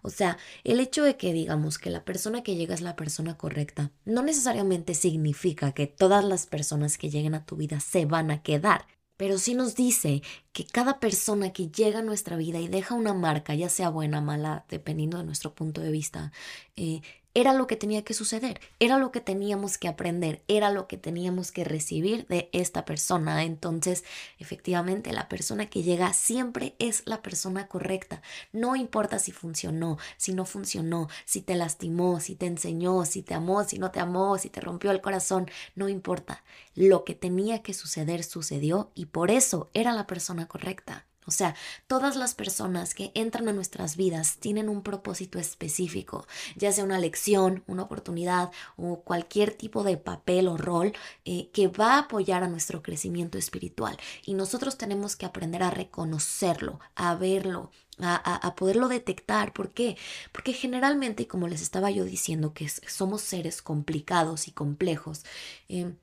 O 0.02 0.10
sea, 0.10 0.36
el 0.64 0.80
hecho 0.80 1.02
de 1.02 1.16
que 1.16 1.32
digamos 1.32 1.78
que 1.78 1.88
la 1.88 2.04
persona 2.04 2.42
que 2.42 2.56
llega 2.56 2.74
es 2.74 2.82
la 2.82 2.94
persona 2.94 3.38
correcta, 3.38 3.90
no 4.04 4.22
necesariamente 4.22 4.92
significa 4.92 5.72
que 5.72 5.86
todas 5.86 6.26
las 6.26 6.46
personas 6.46 6.98
que 6.98 7.08
lleguen 7.08 7.34
a 7.34 7.46
tu 7.46 7.56
vida 7.56 7.80
se 7.80 8.04
van 8.04 8.30
a 8.30 8.42
quedar 8.42 8.84
pero 9.16 9.38
sí 9.38 9.54
nos 9.54 9.74
dice 9.74 10.22
que 10.52 10.66
cada 10.66 11.00
persona 11.00 11.52
que 11.52 11.68
llega 11.68 12.00
a 12.00 12.02
nuestra 12.02 12.36
vida 12.36 12.58
y 12.60 12.68
deja 12.68 12.94
una 12.94 13.14
marca, 13.14 13.54
ya 13.54 13.68
sea 13.68 13.88
buena 13.90 14.18
o 14.18 14.22
mala, 14.22 14.64
dependiendo 14.68 15.18
de 15.18 15.24
nuestro 15.24 15.54
punto 15.54 15.80
de 15.80 15.90
vista, 15.90 16.32
eh, 16.76 17.00
era 17.36 17.52
lo 17.52 17.66
que 17.66 17.76
tenía 17.76 18.02
que 18.02 18.14
suceder, 18.14 18.62
era 18.80 18.96
lo 18.96 19.12
que 19.12 19.20
teníamos 19.20 19.76
que 19.76 19.88
aprender, 19.88 20.42
era 20.48 20.70
lo 20.70 20.88
que 20.88 20.96
teníamos 20.96 21.52
que 21.52 21.64
recibir 21.64 22.26
de 22.28 22.48
esta 22.52 22.86
persona. 22.86 23.44
Entonces, 23.44 24.04
efectivamente, 24.38 25.12
la 25.12 25.28
persona 25.28 25.66
que 25.66 25.82
llega 25.82 26.14
siempre 26.14 26.76
es 26.78 27.02
la 27.04 27.20
persona 27.20 27.68
correcta. 27.68 28.22
No 28.54 28.74
importa 28.74 29.18
si 29.18 29.32
funcionó, 29.32 29.98
si 30.16 30.32
no 30.32 30.46
funcionó, 30.46 31.08
si 31.26 31.42
te 31.42 31.56
lastimó, 31.56 32.20
si 32.20 32.36
te 32.36 32.46
enseñó, 32.46 33.04
si 33.04 33.22
te 33.22 33.34
amó, 33.34 33.64
si 33.64 33.78
no 33.78 33.90
te 33.90 34.00
amó, 34.00 34.38
si 34.38 34.48
te 34.48 34.62
rompió 34.62 34.90
el 34.90 35.02
corazón, 35.02 35.50
no 35.74 35.90
importa. 35.90 36.42
Lo 36.74 37.04
que 37.04 37.14
tenía 37.14 37.62
que 37.62 37.74
suceder 37.74 38.24
sucedió 38.24 38.92
y 38.94 39.06
por 39.06 39.30
eso 39.30 39.68
era 39.74 39.92
la 39.92 40.06
persona 40.06 40.48
correcta. 40.48 41.04
O 41.26 41.30
sea, 41.30 41.54
todas 41.86 42.16
las 42.16 42.34
personas 42.34 42.94
que 42.94 43.10
entran 43.14 43.48
a 43.48 43.52
nuestras 43.52 43.96
vidas 43.96 44.36
tienen 44.38 44.68
un 44.68 44.82
propósito 44.82 45.38
específico, 45.38 46.26
ya 46.56 46.72
sea 46.72 46.84
una 46.84 46.98
lección, 46.98 47.64
una 47.66 47.82
oportunidad 47.82 48.50
o 48.76 49.00
cualquier 49.00 49.52
tipo 49.52 49.84
de 49.84 49.96
papel 49.96 50.48
o 50.48 50.56
rol 50.56 50.92
eh, 51.24 51.50
que 51.52 51.68
va 51.68 51.94
a 51.94 51.98
apoyar 52.00 52.42
a 52.42 52.48
nuestro 52.48 52.82
crecimiento 52.82 53.38
espiritual. 53.38 53.96
Y 54.24 54.34
nosotros 54.34 54.78
tenemos 54.78 55.16
que 55.16 55.26
aprender 55.26 55.62
a 55.62 55.70
reconocerlo, 55.70 56.80
a 56.94 57.14
verlo, 57.14 57.70
a, 57.98 58.54
poderlo 58.56 58.88
detectar. 58.88 59.52
¿Por 59.52 59.70
qué? 59.70 59.96
Porque 60.32 60.52
generalmente, 60.52 61.26
como 61.26 61.48
les 61.48 61.62
estaba 61.62 61.90
yo 61.90 62.04
diciendo, 62.04 62.52
que 62.52 62.68
somos 62.68 63.22
seres 63.22 63.62
complicados 63.62 64.48
y 64.48 64.52
complejos, 64.52 65.24
eh, 65.68 65.94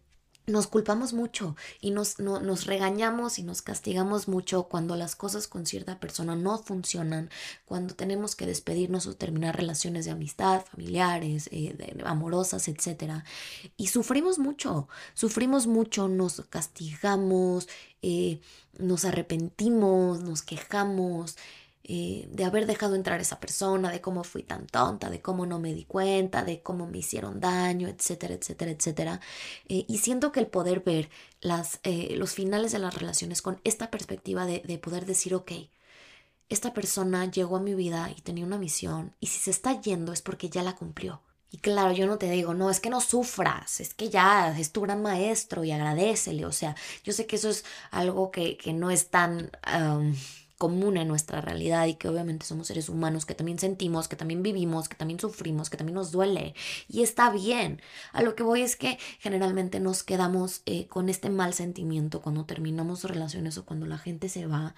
nos 0.45 0.67
culpamos 0.67 1.13
mucho 1.13 1.55
y 1.79 1.91
nos, 1.91 2.19
nos 2.19 2.65
regañamos 2.65 3.39
y 3.39 3.43
nos 3.43 3.61
castigamos 3.61 4.27
mucho 4.27 4.63
cuando 4.63 4.95
las 4.95 5.15
cosas 5.15 5.47
con 5.47 5.65
cierta 5.65 5.99
persona 5.99 6.35
no 6.35 6.57
funcionan, 6.57 7.29
cuando 7.65 7.95
tenemos 7.95 8.35
que 8.35 8.45
despedirnos 8.45 9.07
o 9.07 9.15
terminar 9.15 9.55
relaciones 9.55 10.05
de 10.05 10.11
amistad, 10.11 10.65
familiares, 10.65 11.47
eh, 11.51 11.95
amorosas, 12.05 12.67
etc. 12.67 13.23
Y 13.77 13.87
sufrimos 13.87 14.37
mucho, 14.37 14.89
sufrimos 15.13 15.67
mucho, 15.67 16.09
nos 16.09 16.41
castigamos, 16.49 17.69
eh, 18.01 18.41
nos 18.77 19.05
arrepentimos, 19.05 20.19
nos 20.19 20.41
quejamos. 20.41 21.37
Eh, 21.85 22.27
de 22.31 22.45
haber 22.45 22.65
dejado 22.65 22.95
entrar 22.95 23.19
esa 23.19 23.39
persona, 23.41 23.91
de 23.91 23.99
cómo 23.99 24.23
fui 24.23 24.43
tan 24.43 24.67
tonta, 24.67 25.09
de 25.09 25.21
cómo 25.21 25.45
no 25.45 25.59
me 25.59 25.73
di 25.73 25.83
cuenta, 25.85 26.43
de 26.43 26.61
cómo 26.61 26.87
me 26.87 26.99
hicieron 26.99 27.41
daño, 27.41 27.89
etcétera, 27.89 28.35
etcétera, 28.35 28.71
etcétera. 28.71 29.19
Eh, 29.67 29.85
y 29.87 29.97
siento 29.97 30.31
que 30.31 30.39
el 30.39 30.47
poder 30.47 30.79
ver 30.81 31.09
las, 31.41 31.79
eh, 31.83 32.15
los 32.17 32.33
finales 32.33 32.71
de 32.71 32.79
las 32.79 32.95
relaciones 32.95 33.41
con 33.41 33.59
esta 33.65 33.91
perspectiva 33.91 34.45
de, 34.45 34.59
de 34.61 34.77
poder 34.77 35.05
decir, 35.05 35.35
ok, 35.35 35.51
esta 36.49 36.73
persona 36.73 37.29
llegó 37.29 37.57
a 37.57 37.61
mi 37.61 37.73
vida 37.73 38.11
y 38.15 38.21
tenía 38.21 38.45
una 38.45 38.57
misión, 38.57 39.15
y 39.19 39.27
si 39.27 39.39
se 39.39 39.51
está 39.51 39.81
yendo 39.81 40.13
es 40.13 40.21
porque 40.21 40.49
ya 40.49 40.63
la 40.63 40.75
cumplió. 40.75 41.21
Y 41.51 41.57
claro, 41.57 41.91
yo 41.93 42.07
no 42.07 42.17
te 42.17 42.29
digo, 42.31 42.53
no, 42.55 42.69
es 42.71 42.79
que 42.79 42.89
no 42.89 42.99
sufras, 42.99 43.79
es 43.79 43.93
que 43.93 44.09
ya 44.09 44.57
es 44.57 44.71
tu 44.71 44.81
gran 44.81 45.03
maestro 45.03 45.63
y 45.63 45.71
agradecele. 45.71 46.45
O 46.47 46.51
sea, 46.51 46.75
yo 47.03 47.13
sé 47.13 47.27
que 47.27 47.35
eso 47.35 47.49
es 47.49 47.63
algo 47.91 48.31
que, 48.31 48.57
que 48.57 48.73
no 48.73 48.89
es 48.89 49.09
tan 49.09 49.51
común 50.63 50.95
en 50.95 51.09
nuestra 51.09 51.41
realidad 51.41 51.87
y 51.87 51.95
que 51.95 52.07
obviamente 52.07 52.45
somos 52.45 52.67
seres 52.67 52.87
humanos 52.87 53.25
que 53.25 53.35
también 53.35 53.59
sentimos, 53.59 54.07
que 54.07 54.15
también 54.15 54.43
vivimos, 54.43 54.87
que 54.87 54.95
también 54.95 55.19
sufrimos, 55.19 55.69
que 55.69 55.75
también 55.75 55.95
nos 55.95 56.13
duele 56.13 56.55
y 56.87 57.03
está 57.03 57.29
bien. 57.31 57.81
A 58.13 58.21
lo 58.21 58.33
que 58.33 58.43
voy 58.43 58.61
es 58.61 58.77
que 58.77 58.97
generalmente 59.19 59.81
nos 59.81 60.03
quedamos 60.03 60.61
eh, 60.65 60.87
con 60.87 61.09
este 61.09 61.29
mal 61.29 61.53
sentimiento 61.53 62.21
cuando 62.21 62.45
terminamos 62.45 63.03
relaciones 63.03 63.57
o 63.57 63.65
cuando 63.65 63.85
la 63.87 63.97
gente 63.97 64.29
se 64.29 64.45
va 64.45 64.73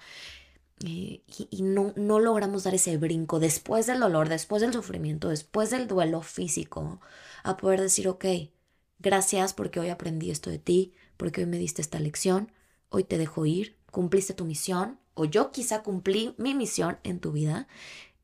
eh, 0.84 1.22
y, 1.50 1.62
no, 1.62 1.92
no 1.94 2.18
logramos 2.18 2.64
dar 2.64 2.74
ese 2.74 2.96
brinco 2.98 3.38
después 3.38 3.86
del 3.86 4.00
dolor, 4.00 4.28
después 4.28 4.60
del 4.60 4.72
sufrimiento, 4.72 5.28
después 5.28 5.70
del 5.70 5.86
duelo 5.86 6.20
físico, 6.20 7.00
a 7.44 7.56
poder 7.56 7.80
decir, 7.80 8.08
ok, 8.08 8.24
gracias 8.98 9.54
porque 9.54 9.78
hoy 9.78 9.90
aprendí 9.90 10.32
esto 10.32 10.50
de 10.50 10.58
ti, 10.58 10.94
porque 11.16 11.42
hoy 11.42 11.46
me 11.46 11.58
diste 11.58 11.80
esta 11.80 12.00
lección, 12.00 12.50
hoy 12.88 13.04
te 13.04 13.18
dejo 13.18 13.46
ir, 13.46 13.76
cumpliste 13.92 14.34
tu 14.34 14.44
misión, 14.44 14.98
o 15.16 15.24
yo 15.24 15.50
quizá 15.50 15.82
cumplí 15.82 16.34
mi 16.38 16.54
misión 16.54 16.98
en 17.02 17.18
tu 17.18 17.32
vida 17.32 17.66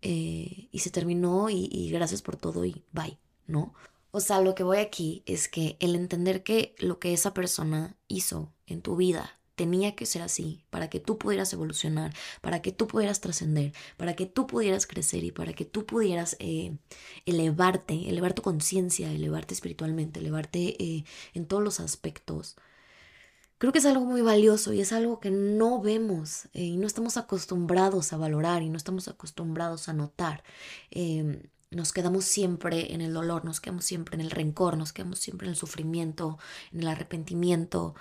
eh, 0.02 0.68
y 0.70 0.78
se 0.80 0.90
terminó 0.90 1.48
y, 1.50 1.90
gracias 1.90 2.22
por 2.22 2.36
todo 2.36 2.64
y 2.64 2.84
bye, 2.92 3.18
¿no? 3.46 3.74
O 4.10 4.20
sea, 4.20 4.40
lo 4.40 4.54
que 4.54 4.62
voy 4.62 4.78
aquí 4.78 5.22
es 5.26 5.48
que 5.48 5.76
el 5.80 5.96
entender 5.96 6.42
que 6.42 6.74
lo 6.78 6.98
que 6.98 7.14
esa 7.14 7.32
persona 7.34 7.96
hizo 8.08 8.52
en 8.66 8.82
tu 8.82 8.96
vida 8.96 9.40
tenía 9.54 9.94
que 9.94 10.06
ser 10.06 10.22
así, 10.22 10.64
para 10.70 10.90
que 10.90 11.00
tú 11.00 11.18
pudieras 11.18 11.52
evolucionar, 11.52 12.12
para 12.40 12.60
que 12.62 12.72
tú 12.72 12.86
pudieras 12.88 13.20
trascender, 13.20 13.72
para 13.96 14.14
que 14.14 14.26
tú 14.26 14.46
pudieras 14.46 14.86
crecer 14.86 15.24
y 15.24 15.32
para 15.32 15.52
que 15.54 15.64
tú 15.64 15.86
pudieras 15.86 16.36
eh, 16.40 16.76
elevarte, 17.26 18.08
elevar 18.08 18.34
tu 18.34 18.42
conciencia, 18.42 19.10
elevarte 19.10 19.54
espiritualmente, 19.54 20.20
elevarte 20.20 20.82
eh, 20.82 21.04
en 21.32 21.46
todos 21.46 21.62
los 21.62 21.80
aspectos. 21.80 22.56
Creo 23.62 23.72
que 23.72 23.78
es 23.78 23.86
algo 23.86 24.04
muy 24.04 24.22
valioso 24.22 24.72
y 24.72 24.80
es 24.80 24.92
algo 24.92 25.20
que 25.20 25.30
no 25.30 25.80
vemos 25.80 26.46
eh, 26.52 26.64
y 26.64 26.76
no 26.76 26.84
estamos 26.84 27.16
acostumbrados 27.16 28.12
a 28.12 28.16
valorar 28.16 28.60
y 28.64 28.68
no 28.68 28.76
estamos 28.76 29.06
acostumbrados 29.06 29.88
a 29.88 29.92
notar. 29.92 30.42
Em, 30.90 31.44
nos 31.70 31.92
quedamos 31.92 32.24
siempre 32.24 32.92
en 32.92 33.00
el 33.02 33.14
dolor, 33.14 33.44
nos 33.44 33.60
quedamos 33.60 33.84
siempre 33.84 34.16
en 34.16 34.20
el 34.20 34.32
rencor, 34.32 34.76
nos 34.76 34.92
quedamos 34.92 35.20
siempre 35.20 35.46
en 35.46 35.50
el 35.50 35.56
sufrimiento, 35.56 36.40
en 36.72 36.80
el 36.80 36.88
arrepentimiento, 36.88 37.94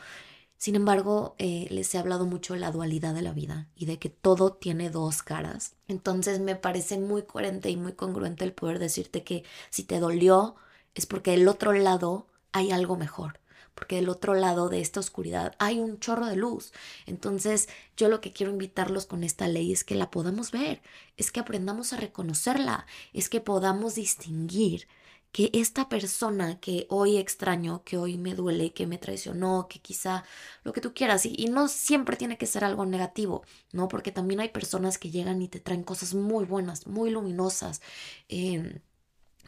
sin 0.58 0.76
embargo, 0.76 1.36
eh, 1.38 1.68
les 1.70 1.94
he 1.94 2.00
hablado 2.00 2.26
mucho 2.26 2.56
de 2.56 2.60
la 2.60 2.72
dualidad 2.72 3.14
de 3.14 3.22
la 3.22 3.32
vida 3.32 3.70
y 3.76 3.86
de 3.86 4.00
que 4.00 4.10
todo 4.10 4.54
tiene 4.54 4.90
dos 4.90 5.22
caras. 5.22 5.76
Entonces 5.88 6.40
me 6.40 6.56
parece 6.56 6.98
muy 6.98 7.22
coherente 7.22 7.70
y 7.70 7.78
muy 7.78 7.94
congruente 7.94 8.46
el 8.46 8.54
poder 8.54 8.80
decirte 8.80 9.24
que 9.24 9.44
si 9.70 9.84
te 9.84 10.00
dolió 10.00 10.56
es 10.96 11.06
porque 11.06 11.32
del 11.32 11.48
otro 11.48 11.72
lado 11.74 12.26
hay 12.52 12.72
algo 12.72 12.98
mejor 12.98 13.42
porque 13.82 13.96
del 13.96 14.10
otro 14.10 14.36
lado 14.36 14.70
de 14.70 14.80
esta 14.80 15.00
oscuridad 15.00 15.56
hay 15.58 15.80
un 15.80 16.00
chorro 16.00 16.28
de 16.28 16.36
luz. 16.36 16.72
Entonces, 17.08 17.68
yo 17.98 18.10
lo 18.10 18.22
que 18.22 18.32
quiero 18.32 18.52
invitarlos 18.52 19.08
con 19.08 19.24
esta 19.24 19.48
ley 19.48 19.74
es 19.74 19.84
que 19.84 19.96
la 19.96 20.12
podamos 20.12 20.52
ver, 20.52 20.84
es 21.18 21.32
que 21.32 21.40
aprendamos 21.40 21.92
a 21.92 21.98
reconocerla, 21.98 22.86
es 23.12 23.28
que 23.28 23.42
podamos 23.42 23.96
distinguir 23.96 24.88
que 25.32 25.50
esta 25.54 25.90
persona 25.90 26.60
que 26.60 26.86
hoy 26.90 27.18
extraño, 27.18 27.84
que 27.84 27.98
hoy 27.98 28.20
me 28.20 28.36
duele, 28.36 28.72
que 28.72 28.86
me 28.86 29.00
traicionó, 29.00 29.68
que 29.68 29.80
quizá 29.80 30.26
lo 30.64 30.74
que 30.74 30.82
tú 30.82 30.94
quieras, 30.94 31.26
y, 31.26 31.48
no 31.48 31.68
siempre 31.68 32.18
tiene 32.18 32.38
que 32.38 32.46
ser 32.46 32.64
algo 32.64 32.86
negativo, 32.86 33.44
¿no? 33.72 33.88
Porque 33.88 34.12
también 34.12 34.42
hay 34.42 34.50
personas 34.50 35.00
que 35.00 35.10
llegan 35.10 35.42
y 35.42 35.48
te 35.48 35.60
traen 35.60 35.84
cosas 35.84 36.14
muy 36.14 36.46
buenas, 36.46 36.86
muy 36.86 37.10
luminosas. 37.10 37.82
Em, 38.30 38.80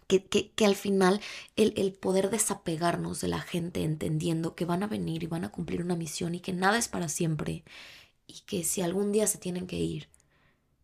que, 0.08 0.26
que, 0.26 0.52
que, 0.52 0.66
al 0.66 0.76
final 0.76 1.22
el, 1.56 1.74
el, 1.78 1.94
poder 1.94 2.30
desapegarnos 2.30 3.22
de 3.22 3.28
la 3.30 3.42
gente 3.42 3.84
entendiendo 3.84 4.56
que 4.56 4.66
van 4.66 4.84
a 4.84 4.88
venir 4.88 5.24
y 5.24 5.28
van 5.28 5.46
a 5.46 5.52
cumplir 5.52 5.82
una 5.82 5.96
misión 5.96 6.36
y 6.36 6.40
que 6.40 6.54
nada 6.54 6.78
es 6.78 6.88
para 6.88 7.10
siempre 7.10 7.64
y 8.28 8.42
que 8.42 8.64
si 8.64 8.82
algún 8.82 9.12
día 9.12 9.28
se 9.28 9.38
tienen 9.38 9.68
que 9.68 9.78
ir 9.78 10.10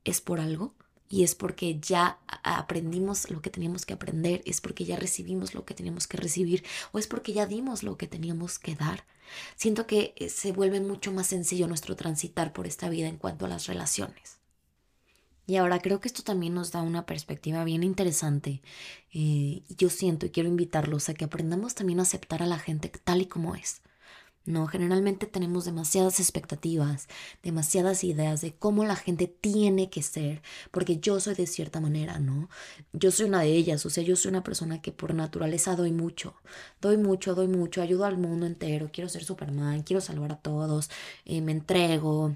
es 0.06 0.22
por 0.22 0.40
algo, 0.40 0.76
y 1.10 1.24
es 1.24 1.34
porque 1.36 1.80
ya 1.80 2.20
aprendimos 2.44 3.32
lo 3.32 3.42
que 3.42 3.50
teníamos 3.50 3.86
que 3.86 3.94
aprender, 3.94 4.44
es 4.46 4.62
porque 4.62 4.86
ya 4.86 4.96
recibimos 4.96 5.56
lo 5.56 5.66
que 5.66 5.74
teníamos 5.74 6.08
que 6.08 6.18
recibir 6.18 6.64
o 6.92 7.00
es 7.00 7.08
porque 7.08 7.34
ya 7.34 7.48
dimos 7.48 7.82
lo 7.84 7.98
que 7.98 8.08
teníamos 8.08 8.60
que 8.60 8.76
dar. 8.76 9.06
Siento 9.56 9.88
que 9.88 10.14
eh, 10.18 10.30
se 10.30 10.52
vuelve 10.52 10.80
mucho 10.80 11.12
más 11.12 11.28
sencillo 11.28 11.68
nuestro 11.68 11.96
transitar 11.96 12.54
por 12.54 12.68
esta 12.68 12.90
vida 12.90 13.08
en 13.08 13.18
cuanto 13.18 13.46
a 13.46 13.50
las 13.50 13.66
relaciones. 13.68 14.39
Y 15.50 15.58
ahora 15.58 15.80
creo 15.80 16.00
que 16.00 16.08
esto 16.08 16.22
también 16.22 16.54
nos 16.54 16.72
da 16.72 16.84
una 16.84 17.08
perspectiva 17.08 17.64
bien 17.64 17.82
interesante. 17.84 18.62
Eh, 19.12 19.64
yo 19.78 19.90
siento 19.90 20.28
y 20.28 20.30
quiero 20.30 20.48
invitarlos 20.48 21.10
a 21.10 21.16
que 21.16 21.26
aprendamos 21.26 21.74
también 21.74 22.00
a 22.00 22.04
aceptar 22.04 22.44
a 22.44 22.46
la 22.46 22.60
gente 22.60 22.92
tal 23.04 23.22
y 23.22 23.26
como 23.26 23.56
es. 23.56 23.82
No, 24.46 24.68
generalmente 24.68 25.26
tenemos 25.26 25.66
demasiadas 25.66 26.20
expectativas, 26.20 27.08
demasiadas 27.42 28.04
ideas 28.04 28.42
de 28.42 28.54
cómo 28.54 28.86
la 28.86 28.96
gente 28.96 29.28
tiene 29.28 29.90
que 29.90 30.04
ser, 30.04 30.44
porque 30.72 31.00
yo 31.00 31.20
soy 31.20 31.34
de 31.36 31.48
cierta 31.48 31.80
manera, 31.82 32.20
¿no? 32.20 32.50
Yo 32.94 33.12
soy 33.12 33.28
una 33.28 33.42
de 33.42 33.54
ellas, 33.56 33.86
o 33.88 33.90
sea, 33.90 34.04
yo 34.04 34.16
soy 34.16 34.30
una 34.30 34.44
persona 34.44 34.82
que 34.84 34.92
por 34.92 35.16
naturaleza 35.16 35.76
doy 35.76 35.92
mucho, 35.92 36.36
doy 36.80 36.98
mucho, 36.98 37.34
doy 37.36 37.48
mucho, 37.48 37.82
ayudo 37.82 38.06
al 38.06 38.18
mundo 38.18 38.46
entero, 38.46 38.90
quiero 38.94 39.10
ser 39.10 39.24
Superman, 39.24 39.84
quiero 39.84 40.02
salvar 40.02 40.32
a 40.32 40.40
todos, 40.40 40.90
eh, 41.26 41.42
me 41.42 41.52
entrego, 41.54 42.36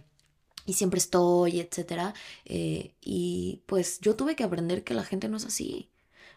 y 0.66 0.74
siempre 0.74 1.00
estoy, 1.00 1.60
etcétera. 1.60 2.14
Eh, 2.46 2.94
y 3.02 3.62
pues 3.66 4.00
yo 4.02 4.16
tuve 4.16 4.36
que 4.36 4.44
aprender 4.44 4.84
que 4.84 4.94
la 4.94 5.04
gente 5.04 5.30
no 5.30 5.38
es 5.38 5.46
así. 5.46 5.90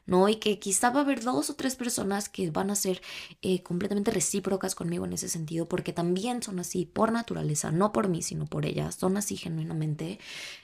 ¿no? 0.07 0.29
Y 0.29 0.37
que 0.37 0.59
quizá 0.59 0.91
va 0.91 1.01
a 1.01 1.03
haber 1.03 1.23
dos 1.23 1.51
o 1.51 1.55
tres 1.55 1.77
personas 1.77 2.29
que 2.29 2.51
van 2.51 2.71
a 2.71 2.77
ser 2.77 3.03
eh, 3.43 3.63
completamente 3.63 4.13
recíprocas 4.13 4.75
conmigo 4.75 5.05
en 5.05 5.13
ese 5.13 5.29
sentido, 5.29 5.69
porque 5.69 5.93
también 5.93 6.43
son 6.43 6.61
así 6.61 6.87
por 6.87 7.13
naturaleza, 7.13 7.73
no 7.73 7.93
por 7.93 8.09
mí, 8.09 8.23
sino 8.23 8.47
por 8.47 8.67
ellas, 8.67 8.95
son 8.95 9.17
así 9.17 9.37
genuinamente, 9.37 10.19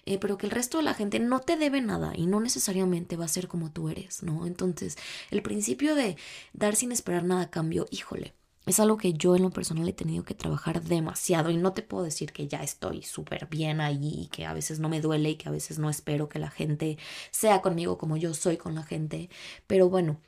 eh, 0.07 0.19
pero 0.19 0.39
que 0.39 0.47
el 0.47 0.53
resto 0.53 0.79
de 0.79 0.85
la 0.85 0.95
gente 0.95 1.19
no 1.19 1.41
te 1.41 1.57
debe 1.57 1.81
nada 1.81 2.13
y 2.17 2.27
no 2.27 2.41
necesariamente 2.41 3.17
va 3.17 3.25
a 3.25 3.29
ser 3.29 3.49
como 3.49 3.73
tú 3.73 3.89
eres, 3.89 4.23
¿no? 4.23 4.47
Entonces, 4.47 4.97
el 5.31 5.43
principio 5.43 5.95
de 5.95 6.17
dar 6.53 6.77
sin 6.77 6.93
esperar 6.93 7.25
nada 7.25 7.43
a 7.43 7.51
cambio, 7.51 7.87
híjole 7.91 8.35
es 8.67 8.81
algo 8.81 8.97
que 8.97 9.13
yo 9.15 9.35
en 9.37 9.43
lo 9.43 9.51
personal 9.51 9.89
he 9.89 9.93
tenido 9.93 10.25
que 10.25 10.35
trabajar 10.35 10.83
demasiado 10.83 11.51
y 11.51 11.57
no 11.57 11.73
te 11.73 11.83
puedo 11.83 12.05
decir 12.05 12.33
que 12.33 12.47
ya 12.49 12.63
estoy 12.63 13.03
súper 13.03 13.47
bien 13.49 13.81
ahí 13.81 14.23
y 14.25 14.27
que 14.29 14.47
a 14.47 14.55
veces 14.55 14.79
no 14.79 14.89
me 14.89 15.01
duele 15.01 15.31
y 15.31 15.37
que 15.37 15.49
a 15.49 15.53
veces 15.53 15.79
no 15.79 15.91
espero 15.91 16.29
que 16.29 16.39
la 16.39 16.51
gente 16.51 16.99
sea 17.31 17.61
conmigo 17.63 17.99
como 17.99 18.17
yo 18.17 18.35
soy 18.35 18.57
con 18.57 18.75
la 18.75 18.85
gente, 18.85 19.31
pero 19.67 19.89
bueno, 19.89 20.21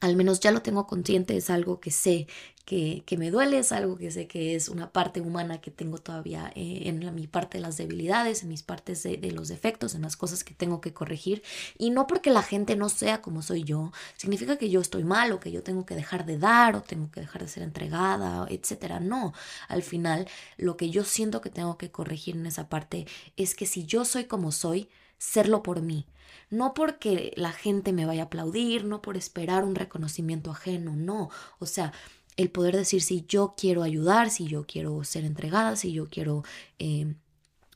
al 0.00 0.16
menos 0.16 0.40
ya 0.40 0.50
lo 0.50 0.62
tengo 0.62 0.86
consciente, 0.86 1.36
es 1.36 1.50
algo 1.50 1.80
que 1.80 1.90
sé 1.90 2.26
que, 2.64 3.02
que, 3.04 3.18
me 3.18 3.30
duele, 3.30 3.58
es 3.58 3.72
algo 3.72 3.96
que 3.96 4.10
sé 4.10 4.26
que 4.26 4.54
es 4.54 4.68
una 4.68 4.90
parte 4.90 5.20
humana 5.20 5.60
que 5.60 5.70
tengo 5.70 5.98
todavía 5.98 6.50
eh, 6.54 6.82
en 6.84 7.14
mi 7.14 7.26
parte 7.26 7.58
de 7.58 7.62
las 7.62 7.76
debilidades, 7.76 8.42
en 8.42 8.48
mis 8.48 8.62
partes 8.62 9.02
de, 9.02 9.18
de, 9.18 9.32
los 9.32 9.48
defectos, 9.48 9.94
en 9.94 10.02
las 10.02 10.16
cosas 10.16 10.44
que 10.44 10.54
tengo 10.54 10.80
que 10.80 10.94
corregir. 10.94 11.42
Y 11.78 11.90
no 11.90 12.06
porque 12.06 12.30
la 12.30 12.42
gente 12.42 12.76
no 12.76 12.88
sea 12.88 13.20
como 13.20 13.42
soy 13.42 13.64
yo, 13.64 13.92
significa 14.16 14.56
que 14.56 14.70
yo 14.70 14.80
estoy 14.80 15.04
mal 15.04 15.32
o 15.32 15.40
que 15.40 15.52
yo 15.52 15.62
tengo 15.62 15.84
que 15.84 15.94
dejar 15.94 16.24
de 16.24 16.38
dar 16.38 16.74
o 16.76 16.82
tengo 16.82 17.10
que 17.10 17.20
dejar 17.20 17.42
de 17.42 17.48
ser 17.48 17.62
entregada, 17.62 18.46
etcétera. 18.48 19.00
No, 19.00 19.34
al 19.68 19.82
final 19.82 20.26
lo 20.56 20.76
que 20.76 20.90
yo 20.90 21.04
siento 21.04 21.40
que 21.42 21.50
tengo 21.50 21.76
que 21.76 21.90
corregir 21.90 22.36
en 22.36 22.46
esa 22.46 22.68
parte 22.68 23.06
es 23.36 23.54
que 23.54 23.66
si 23.66 23.84
yo 23.84 24.04
soy 24.06 24.24
como 24.24 24.52
soy, 24.52 24.88
serlo 25.18 25.62
por 25.62 25.82
mí. 25.82 26.06
No 26.50 26.74
porque 26.74 27.32
la 27.36 27.52
gente 27.52 27.92
me 27.92 28.06
vaya 28.06 28.22
a 28.22 28.26
aplaudir, 28.26 28.84
no 28.84 29.02
por 29.02 29.16
esperar 29.16 29.64
un 29.64 29.74
reconocimiento 29.74 30.50
ajeno, 30.50 30.94
no. 30.96 31.30
O 31.58 31.66
sea, 31.66 31.92
el 32.36 32.50
poder 32.50 32.76
decir 32.76 33.02
si 33.02 33.24
yo 33.28 33.54
quiero 33.56 33.82
ayudar, 33.82 34.30
si 34.30 34.46
yo 34.46 34.66
quiero 34.66 35.04
ser 35.04 35.24
entregada, 35.24 35.76
si 35.76 35.92
yo 35.92 36.08
quiero 36.08 36.44
eh, 36.78 37.14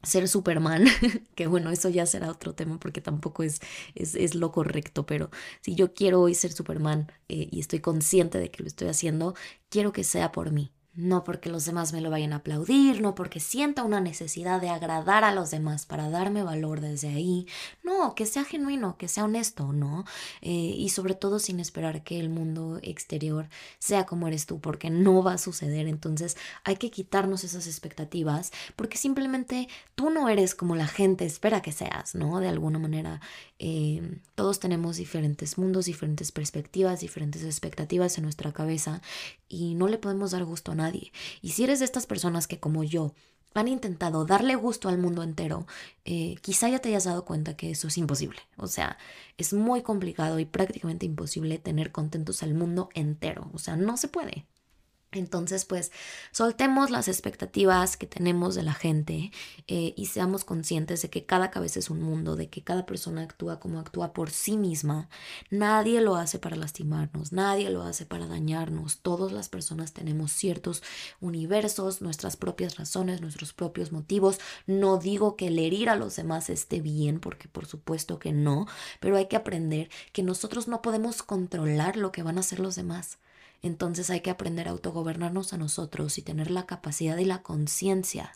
ser 0.03 0.29
Superman, 0.29 0.85
que 1.35 1.47
bueno, 1.47 1.71
eso 1.71 1.89
ya 1.89 2.07
será 2.07 2.31
otro 2.31 2.55
tema 2.55 2.79
porque 2.79 3.01
tampoco 3.01 3.43
es, 3.43 3.61
es, 3.95 4.35
lo 4.35 4.53
correcto, 4.53 5.07
pero 5.07 5.31
si 5.61 5.75
yo 5.75 5.93
quiero 5.95 6.21
hoy 6.21 6.35
ser 6.35 6.53
Superman 6.53 7.11
eh, 7.29 7.49
y 7.51 7.61
estoy 7.61 7.81
consciente 7.81 8.39
de 8.39 8.51
que 8.51 8.63
lo 8.63 8.69
estoy 8.69 8.89
haciendo, 8.89 9.35
quiero 9.69 9.93
que 9.93 10.05
sea 10.05 10.33
por 10.33 10.53
mí, 10.53 10.73
no 10.99 11.23
porque 11.23 11.49
los 11.49 11.65
demás 11.65 11.93
me 11.93 12.01
lo 12.01 12.11
vayan 12.11 12.33
a 12.33 12.37
aplaudir, 12.37 13.01
no 13.01 13.15
porque 13.15 13.39
sienta 13.39 13.85
una 13.85 14.01
necesidad 14.01 14.61
de 14.61 14.69
agradar 14.69 15.23
a 15.23 15.33
los 15.33 15.53
demás 15.53 15.87
para 15.87 16.11
darme 16.11 16.43
valor 16.43 16.81
desde 16.81 17.07
ahí, 17.09 17.47
no, 17.85 18.17
que 18.17 18.27
sea 18.27 18.43
genuino, 18.43 18.97
que 18.99 19.07
sea 19.07 19.23
honesto, 19.23 19.73
¿no? 19.73 20.05
Eh, 20.43 20.51
y 20.51 20.89
sobre 20.89 21.15
todo 21.15 21.39
sin 21.39 21.61
esperar 21.61 22.03
que 22.03 22.19
el 22.19 22.31
mundo 22.31 22.81
exterior 22.83 23.49
sea 23.79 24.07
como 24.07 24.27
eres 24.27 24.47
tú, 24.47 24.59
porque 24.59 24.91
no 24.91 25.23
va 25.23 25.35
a 25.35 25.39
suceder, 25.39 25.87
entonces 25.87 26.37
hay 26.65 26.75
que 26.79 26.91
quitarnos 26.91 27.45
esas 27.45 27.69
expectativas, 27.69 28.51
porque 28.75 28.99
simplemente 28.99 29.69
tú 29.95 30.11
no 30.11 30.29
eres 30.29 30.57
como 30.57 30.75
la 30.75 30.89
gente 30.89 31.25
espera 31.25 31.63
que 31.63 31.71
seas, 31.71 32.17
¿no? 32.17 32.41
De 32.41 32.49
alguna 32.49 32.81
manera, 32.81 33.21
eh, 33.61 34.19
todos 34.35 34.59
tenemos 34.59 34.97
diferentes 34.97 35.59
mundos, 35.59 35.87
diferentes 35.87 36.33
perspectivas, 36.33 36.99
diferentes 36.99 37.45
expectativas 37.45 38.19
en 38.19 38.25
nuestra 38.25 38.53
cabeza 38.53 39.01
y 39.49 39.75
no 39.75 39.87
le 39.87 39.99
podemos 39.99 40.33
dar 40.33 40.45
gusto 40.45 40.73
a 40.73 40.75
nadie. 40.75 40.88
Y 40.95 41.51
si 41.51 41.65
eres 41.65 41.79
de 41.79 41.85
estas 41.85 42.07
personas 42.07 42.47
que 42.47 42.59
como 42.59 42.85
yo 42.85 43.15
han 43.55 43.69
intentado 43.69 44.25
darle 44.25 44.55
gusto 44.55 44.89
al 44.89 44.99
mundo 44.99 45.23
entero, 45.23 45.67
eh, 46.05 46.37
quizá 46.43 46.69
ya 46.69 46.79
te 46.79 46.91
hayas 46.91 47.05
dado 47.05 47.25
cuenta 47.25 47.57
que 47.57 47.71
eso 47.71 47.89
es 47.89 47.99
imposible. 47.99 48.41
O 48.57 48.67
sea, 48.67 48.99
es 49.37 49.53
muy 49.53 49.83
complicado 49.83 50.39
y 50.39 50.45
prácticamente 50.45 51.07
imposible 51.07 51.59
tener 51.59 51.93
contentos 51.93 52.43
al 52.43 52.55
mundo 52.55 52.89
entero. 52.95 53.51
O 53.53 53.59
sea, 53.59 53.77
no 53.77 53.97
se 53.97 54.09
puede. 54.09 54.47
Entonces, 55.13 55.65
pues, 55.65 55.91
soltemos 56.33 56.91
las 56.91 57.09
expectativas 57.09 57.97
que 57.97 58.07
tenemos 58.07 58.55
de 58.55 58.63
la 58.63 58.75
gente 58.75 59.33
eh, 59.67 59.95
y 59.97 60.07
seamos 60.07 60.45
conscientes 60.45 61.01
de 61.01 61.09
que 61.09 61.25
cada 61.25 61.51
cabeza 61.51 61.79
es 61.79 61.89
un 61.89 62.03
mundo, 62.03 62.37
de 62.37 62.51
que 62.51 62.63
cada 62.63 62.85
persona 62.85 63.23
actúa 63.23 63.59
como 63.59 63.81
actúa 63.81 64.13
por 64.13 64.31
sí 64.31 64.59
misma. 64.59 65.09
Nadie 65.51 66.03
lo 66.03 66.17
hace 66.17 66.39
para 66.39 66.57
lastimarnos, 66.57 67.33
nadie 67.33 67.71
lo 67.71 67.85
hace 67.85 68.05
para 68.05 68.27
dañarnos. 68.27 68.99
Todas 68.99 69.33
las 69.33 69.49
personas 69.49 69.95
tenemos 69.95 70.31
ciertos 70.31 70.83
universos, 71.21 72.03
nuestras 72.03 72.37
propias 72.37 72.77
razones, 72.77 73.23
nuestros 73.23 73.55
propios 73.55 73.93
motivos. 73.93 74.39
No 74.67 74.99
digo 74.99 75.37
que 75.37 75.47
el 75.47 75.59
herir 75.59 75.89
a 75.89 75.97
los 75.97 76.17
demás 76.17 76.51
esté 76.51 76.83
bien, 76.83 77.19
porque 77.19 77.49
por 77.49 77.65
supuesto 77.65 78.19
que 78.19 78.33
no, 78.33 78.67
pero 79.01 79.17
hay 79.17 79.27
que 79.27 79.37
aprender 79.37 79.89
que 80.13 80.23
nosotros 80.23 80.69
no 80.69 80.83
podemos 80.83 81.23
controlar 81.23 81.97
lo 81.97 82.13
que 82.13 82.23
van 82.23 82.37
a 82.37 82.41
hacer 82.41 82.61
los 82.61 82.77
demás. 82.77 83.19
Entonces 83.63 84.11
hay 84.11 84.21
que 84.21 84.31
aprender 84.31 84.69
a 84.69 84.73
autogobernarnos 84.73 85.53
a 85.53 85.59
nosotros 85.59 86.19
y 86.19 86.23
tener 86.23 86.51
la 86.51 86.67
capacidad 86.67 87.19
y 87.19 87.25
la 87.25 87.43
conciencia 87.43 88.33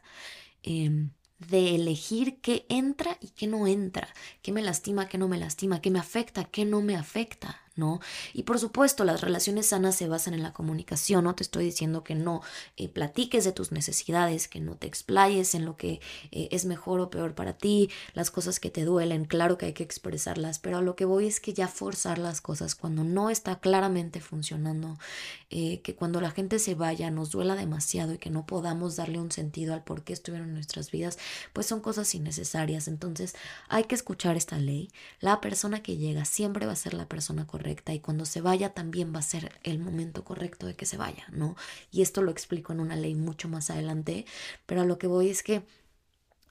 em, 0.63 1.11
de 1.39 1.75
elegir 1.75 2.41
qué 2.41 2.67
entra 2.69 3.19
y 3.21 3.29
qué 3.31 3.47
no 3.47 3.67
entra, 3.67 4.09
qué 4.43 4.53
me 4.53 4.63
lastima, 4.63 5.09
qué 5.09 5.19
no 5.19 5.29
me 5.29 5.39
lastima, 5.39 5.81
qué 5.81 5.91
me 5.91 5.99
afecta, 5.99 6.45
qué 6.45 6.65
no 6.65 6.83
me 6.83 6.97
afecta, 6.97 7.62
¿no? 7.75 8.01
Y 8.35 8.43
por 8.43 8.59
supuesto, 8.59 9.05
las 9.05 9.21
relaciones 9.23 9.67
sanas 9.67 9.97
se 9.97 10.09
basan 10.09 10.35
en 10.35 10.43
la 10.43 10.53
comunicación, 10.53 11.25
no 11.25 11.35
te 11.35 11.43
estoy 11.43 11.65
diciendo 11.65 12.05
que 12.05 12.15
no 12.15 12.43
eh, 12.77 12.89
platiques 12.89 13.45
de 13.45 13.53
tus 13.53 13.73
necesidades, 13.73 14.49
que 14.49 14.61
no 14.61 14.77
te 14.77 14.87
explayes 14.87 15.55
en 15.55 15.65
lo 15.65 15.77
que 15.77 16.01
eh, 16.31 16.49
es 16.51 16.65
mejor 16.67 17.01
o 17.01 17.11
peor 17.11 17.35
para 17.35 17.55
ti, 17.55 17.91
las 18.15 18.31
cosas 18.31 18.61
que 18.61 18.71
te 18.71 18.85
duelen, 18.85 19.25
claro 19.25 19.57
que 19.57 19.67
hay 19.67 19.73
que 19.73 19.83
expresarlas, 19.83 20.59
pero 20.59 20.79
a 20.79 20.83
lo 20.83 20.97
que 20.97 21.05
voy 21.05 21.27
es 21.27 21.41
que 21.41 21.55
ya 21.55 21.67
forzar 21.67 22.19
las 22.19 22.41
cosas 22.41 22.75
cuando 22.75 23.05
no 23.05 23.31
está 23.31 23.59
claramente 23.59 24.21
funcionando, 24.21 24.99
eh, 25.51 25.81
que 25.81 25.95
cuando 25.95 26.21
la 26.21 26.31
gente 26.31 26.59
se 26.59 26.75
vaya 26.75 27.11
nos 27.11 27.31
duela 27.31 27.57
demasiado 27.57 28.15
y 28.15 28.19
que 28.19 28.31
no 28.31 28.45
podamos 28.45 28.97
darle 28.97 29.19
un 29.19 29.33
sentido 29.33 29.73
al 29.75 29.83
por 29.83 30.05
qué 30.05 30.13
estuvieron 30.13 30.49
en 30.49 30.55
nuestras 30.55 30.91
vidas, 30.91 31.19
pues 31.53 31.67
son 31.67 31.81
cosas 31.81 32.15
innecesarias. 32.15 32.89
Entonces 32.89 33.35
hay 33.69 33.85
que 33.85 33.95
escuchar 33.95 34.37
esta 34.37 34.59
ley. 34.59 34.91
La 35.21 35.41
persona 35.41 35.83
que 35.83 35.97
llega 35.97 36.25
siempre 36.25 36.67
va 36.67 36.73
a 36.73 36.77
ser 36.77 36.95
la 36.95 37.09
persona 37.09 37.47
correcta 37.47 37.62
y 37.71 38.01
cuando 38.01 38.25
se 38.25 38.41
vaya 38.41 38.75
también 38.75 39.15
va 39.15 39.21
a 39.21 39.23
ser 39.23 39.59
el 39.63 39.79
momento 39.79 40.25
correcto 40.25 40.67
de 40.67 40.75
que 40.75 40.87
se 40.87 40.97
vaya, 40.97 41.27
¿no? 41.33 41.57
Y 41.91 42.03
esto 42.03 42.23
lo 42.23 42.31
explico 42.31 42.73
en 42.73 42.81
una 42.81 42.97
ley 42.97 43.15
mucho 43.15 43.49
más 43.49 43.71
adelante, 43.71 44.27
pero 44.67 44.83
a 44.83 44.85
lo 44.85 44.99
que 44.99 45.07
voy 45.07 45.29
es 45.29 45.43
que 45.43 45.65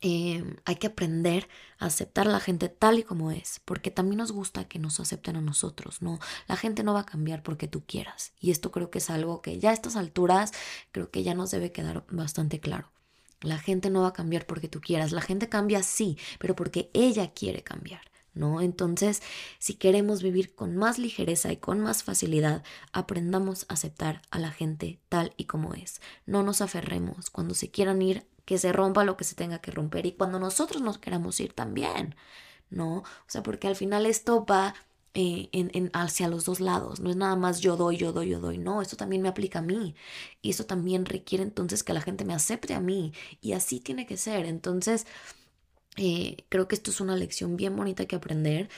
em, 0.02 0.56
hay 0.66 0.76
que 0.78 0.88
aprender 0.88 1.48
a 1.78 1.86
aceptar 1.86 2.28
a 2.28 2.32
la 2.32 2.40
gente 2.40 2.70
tal 2.70 3.00
y 3.00 3.04
como 3.04 3.32
es, 3.32 3.62
porque 3.66 3.92
también 3.92 4.18
nos 4.18 4.32
gusta 4.32 4.68
que 4.68 4.80
nos 4.80 5.00
acepten 5.00 5.36
a 5.36 5.42
nosotros, 5.42 6.02
¿no? 6.02 6.20
La 6.48 6.58
gente 6.58 6.84
no 6.84 6.94
va 6.94 7.02
a 7.02 7.06
cambiar 7.06 7.44
porque 7.44 7.68
tú 7.68 7.84
quieras. 7.86 8.34
Y 8.40 8.52
esto 8.52 8.72
creo 8.72 8.90
que 8.90 8.98
es 9.00 9.10
algo 9.10 9.42
que 9.42 9.60
ya 9.60 9.72
a 9.72 9.74
estas 9.74 9.96
alturas 9.96 10.52
creo 10.92 11.12
que 11.12 11.24
ya 11.24 11.36
nos 11.36 11.52
debe 11.52 11.72
quedar 11.72 12.06
bastante 12.10 12.60
claro. 12.60 12.92
La 13.42 13.58
gente 13.58 13.90
no 13.90 14.02
va 14.02 14.10
a 14.10 14.14
cambiar 14.14 14.46
porque 14.46 14.68
tú 14.68 14.82
quieras. 14.82 15.12
La 15.12 15.22
gente 15.22 15.50
cambia 15.50 15.84
sí, 15.84 16.18
pero 16.40 16.56
porque 16.56 16.92
ella 16.94 17.32
quiere 17.34 17.64
cambiar. 17.64 18.11
¿No? 18.34 18.62
Entonces, 18.62 19.22
si 19.60 19.76
queremos 19.76 20.24
vivir 20.24 20.56
con 20.56 20.76
más 20.76 20.98
ligereza 21.00 21.52
y 21.52 21.58
con 21.58 21.80
más 21.80 22.04
facilidad, 22.04 22.64
aprendamos 22.94 23.66
a 23.68 23.74
aceptar 23.74 24.22
a 24.32 24.40
la 24.40 24.52
gente 24.52 25.00
tal 25.10 25.34
y 25.38 25.46
como 25.46 25.74
es. 25.74 26.02
No 26.26 26.44
nos 26.44 26.62
aferremos. 26.62 27.30
Cuando 27.30 27.54
se 27.54 27.72
quieran 27.72 28.02
ir, 28.02 28.26
que 28.46 28.58
se 28.58 28.74
rompa 28.74 29.04
lo 29.04 29.18
que 29.18 29.24
se 29.24 29.36
tenga 29.36 29.60
que 29.60 29.72
romper 29.72 30.06
y 30.06 30.14
cuando 30.14 30.40
nosotros 30.40 30.82
nos 30.82 30.98
queramos 30.98 31.40
ir 31.40 31.54
también, 31.54 32.16
¿no? 32.70 32.98
O 32.98 33.06
sea, 33.28 33.44
porque 33.44 33.68
al 33.68 33.76
final 33.76 34.06
esto 34.06 34.46
va 34.46 34.74
eh, 35.14 35.50
en, 35.52 35.90
hacia 35.94 36.30
los 36.30 36.46
dos 36.46 36.60
lados. 36.62 37.02
No 37.02 37.10
es 37.10 37.18
nada 37.18 37.36
más 37.36 37.60
yo 37.60 37.76
doy, 37.76 37.98
yo 37.98 38.14
doy, 38.14 38.30
yo 38.30 38.40
doy. 38.40 38.58
No, 38.58 38.82
esto 38.82 38.96
también 38.96 39.22
me 39.22 39.30
aplica 39.30 39.60
a 39.60 39.62
mí. 39.62 39.96
Y 40.42 40.52
eso 40.52 40.66
también 40.66 41.06
requiere 41.06 41.44
entonces 41.44 41.84
que 41.84 41.94
la 41.94 42.02
gente 42.02 42.24
me 42.26 42.34
acepte 42.34 42.74
a 42.74 42.80
mí. 42.80 43.14
Y 43.42 43.54
así 43.54 43.80
tiene 43.82 44.06
que 44.06 44.18
ser. 44.18 44.46
Entonces, 44.46 45.06
eh, 45.98 46.46
creo 46.50 46.68
que 46.68 46.76
esto 46.76 46.92
es 46.92 47.02
una 47.02 47.16
lección 47.16 47.58
bien 47.58 47.76
bonita 47.76 48.06
que 48.06 48.16
aprender. 48.16 48.70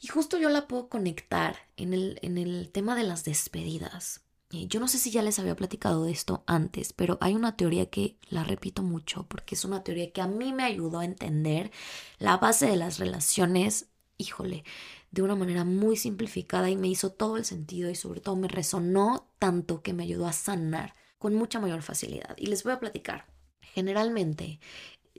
Y 0.00 0.08
justo 0.08 0.38
yo 0.38 0.50
la 0.50 0.68
puedo 0.68 0.88
conectar 0.88 1.56
en 1.76 1.94
el, 1.94 2.18
en 2.22 2.38
el 2.38 2.70
tema 2.70 2.96
de 2.96 3.04
las 3.04 3.24
despedidas. 3.24 4.24
Eh, 4.50 4.66
yo 4.68 4.78
no 4.78 4.88
sé 4.88 4.98
si 4.98 5.10
ya 5.10 5.22
les 5.22 5.38
había 5.38 5.56
platicado 5.56 6.04
de 6.04 6.12
esto 6.12 6.44
antes, 6.46 6.92
pero 6.92 7.18
hay 7.20 7.34
una 7.34 7.56
teoría 7.56 7.90
que 7.90 8.18
la 8.28 8.44
repito 8.44 8.82
mucho 8.82 9.26
porque 9.28 9.54
es 9.54 9.64
una 9.64 9.82
teoría 9.82 10.12
que 10.12 10.20
a 10.20 10.28
mí 10.28 10.52
me 10.52 10.62
ayudó 10.64 11.00
a 11.00 11.04
entender 11.04 11.72
la 12.18 12.36
base 12.36 12.66
de 12.66 12.76
las 12.76 12.98
relaciones, 12.98 13.88
híjole, 14.18 14.64
de 15.10 15.22
una 15.22 15.34
manera 15.36 15.64
muy 15.64 15.96
simplificada 15.96 16.70
y 16.70 16.76
me 16.76 16.88
hizo 16.88 17.10
todo 17.10 17.36
el 17.36 17.44
sentido 17.44 17.90
y 17.90 17.94
sobre 17.94 18.20
todo 18.20 18.36
me 18.36 18.48
resonó 18.48 19.30
tanto 19.38 19.82
que 19.82 19.92
me 19.92 20.04
ayudó 20.04 20.26
a 20.26 20.32
sanar 20.32 20.94
con 21.18 21.34
mucha 21.34 21.58
mayor 21.60 21.82
facilidad. 21.82 22.36
Y 22.36 22.46
les 22.46 22.62
voy 22.64 22.72
a 22.74 22.80
platicar. 22.80 23.26
Generalmente 23.60 24.60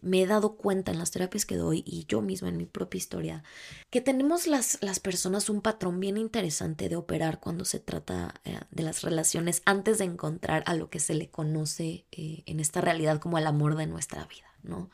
me 0.05 0.21
he 0.21 0.27
dado 0.27 0.55
cuenta 0.55 0.91
en 0.91 0.99
las 0.99 1.09
terapias 1.09 1.45
que 1.45 1.57
doy 1.57 1.83
y 1.85 2.05
yo 2.07 2.21
misma 2.21 2.49
en 2.49 2.57
mi 2.57 2.67
propia 2.67 2.99
historia, 2.99 3.43
que 3.89 4.01
tenemos 4.01 4.45
las, 4.45 4.77
las 4.81 4.99
personas 4.99 5.49
un 5.49 5.61
patrón 5.61 5.99
bien 5.99 6.17
interesante 6.17 6.89
de 6.89 6.95
operar 6.95 7.39
cuando 7.39 7.65
se 7.65 7.79
trata 7.79 8.35
eh, 8.45 8.59
de 8.69 8.83
las 8.83 9.01
relaciones 9.01 9.63
antes 9.65 9.97
de 9.97 10.05
encontrar 10.05 10.63
a 10.67 10.75
lo 10.75 10.91
que 10.91 10.99
se 10.99 11.15
le 11.15 11.29
conoce 11.29 12.05
eh, 12.11 12.43
en 12.45 12.59
esta 12.59 12.81
realidad 12.81 13.19
como 13.19 13.39
el 13.39 13.47
amor 13.47 13.75
de 13.75 13.87
nuestra 13.87 14.25
vida, 14.25 14.53
¿no? 14.61 14.91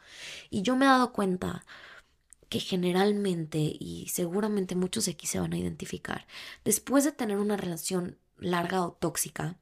Y 0.49 0.61
yo 0.61 0.77
me 0.77 0.85
he 0.85 0.87
dado 0.87 1.11
cuenta 1.11 1.65
que 2.47 2.61
generalmente, 2.61 3.59
y 3.59 4.07
seguramente 4.09 4.75
muchos 4.75 5.05
de 5.05 5.11
aquí 5.11 5.27
se 5.27 5.41
van 5.41 5.51
a 5.51 5.57
identificar, 5.57 6.25
después 6.63 7.03
de 7.03 7.11
tener 7.11 7.37
una 7.37 7.57
relación 7.57 8.17
larga 8.37 8.85
o 8.85 8.93
tóxica, 8.93 9.57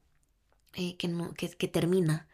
eh, 0.73 0.95
que, 0.97 1.09
que 1.35 1.67
termina, 1.67 2.27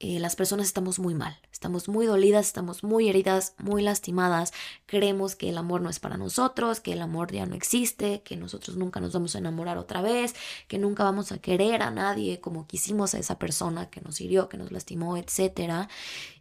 eh, 0.00 0.18
las 0.18 0.34
personas 0.34 0.66
estamos 0.66 0.98
muy 0.98 1.14
mal, 1.14 1.38
estamos 1.52 1.88
muy 1.88 2.06
dolidas, 2.06 2.46
estamos 2.46 2.82
muy 2.82 3.08
heridas, 3.08 3.54
muy 3.58 3.80
lastimadas, 3.80 4.52
creemos 4.86 5.36
que 5.36 5.48
el 5.48 5.56
amor 5.56 5.80
no 5.82 5.88
es 5.88 6.00
para 6.00 6.16
nosotros, 6.16 6.80
que 6.80 6.92
el 6.92 7.00
amor 7.00 7.30
ya 7.32 7.46
no 7.46 7.54
existe, 7.54 8.20
que 8.22 8.36
nosotros 8.36 8.76
nunca 8.76 9.00
nos 9.00 9.12
vamos 9.12 9.34
a 9.34 9.38
enamorar 9.38 9.78
otra 9.78 10.02
vez, 10.02 10.34
que 10.66 10.78
nunca 10.78 11.04
vamos 11.04 11.30
a 11.30 11.38
querer 11.38 11.80
a 11.82 11.92
nadie 11.92 12.40
como 12.40 12.66
quisimos 12.66 13.14
a 13.14 13.18
esa 13.18 13.38
persona 13.38 13.88
que 13.88 14.00
nos 14.00 14.20
hirió, 14.20 14.48
que 14.48 14.58
nos 14.58 14.72
lastimó, 14.72 15.16
etc. 15.16 15.88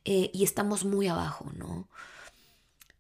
Eh, 0.04 0.32
y 0.34 0.44
estamos 0.44 0.84
muy 0.84 1.08
abajo, 1.08 1.46
¿no? 1.56 1.88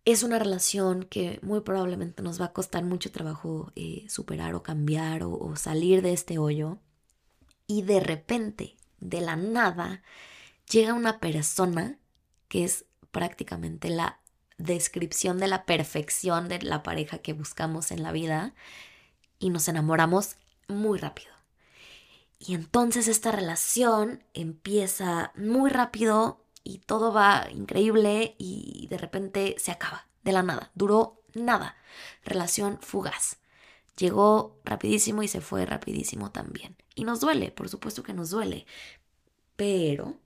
Es 0.05 0.21
una 0.21 0.37
relación 0.37 1.03
que 1.03 1.39
muy 1.41 1.61
probablemente 1.61 2.21
nos 2.21 2.39
va 2.39 2.45
a 2.45 2.53
costar 2.53 2.83
mucho 2.83 3.11
trabajo 3.11 3.71
eh, 3.75 4.05
superar 4.07 4.53
o 4.53 4.61
cambiar 4.61 5.23
o 5.23 5.55
salir 5.55 6.01
de 6.03 6.13
este 6.13 6.37
hoyo. 6.37 6.77
Y 7.67 7.81
de 7.81 7.99
repente, 8.01 8.75
de 8.99 9.21
la 9.21 9.35
nada, 9.35 10.03
llega 10.69 10.93
una 10.93 11.19
persona 11.19 11.97
que 12.47 12.63
es 12.63 12.85
prácticamente 13.11 13.89
la 13.89 14.19
descripción 14.57 15.39
de 15.39 15.47
la 15.47 15.65
perfección 15.65 16.47
de 16.47 16.61
la 16.61 16.83
pareja 16.83 17.17
que 17.17 17.33
buscamos 17.33 17.91
en 17.91 18.03
la 18.03 18.11
vida 18.11 18.53
y 19.39 19.49
nos 19.49 19.67
enamoramos 19.67 20.37
muy 20.67 20.99
rápido. 20.99 21.33
Y 22.39 22.55
entonces 22.55 23.07
esta 23.07 23.31
relación 23.31 24.23
empieza 24.33 25.31
muy 25.35 25.69
rápido 25.69 26.45
y 26.63 26.79
todo 26.79 27.13
va 27.13 27.47
increíble 27.51 28.35
y 28.37 28.87
de 28.89 28.97
repente 28.97 29.55
se 29.57 29.71
acaba 29.71 30.07
de 30.23 30.31
la 30.33 30.43
nada. 30.43 30.71
Duró 30.75 31.21
nada. 31.33 31.75
Relación 32.23 32.79
fugaz. 32.81 33.37
Llegó 33.97 34.59
rapidísimo 34.65 35.23
y 35.23 35.27
se 35.27 35.41
fue 35.41 35.65
rapidísimo 35.65 36.31
también. 36.31 36.75
Y 36.95 37.03
nos 37.03 37.19
duele, 37.19 37.51
por 37.51 37.69
supuesto 37.69 38.03
que 38.03 38.13
nos 38.13 38.29
duele. 38.31 38.65
Pero 39.55 40.19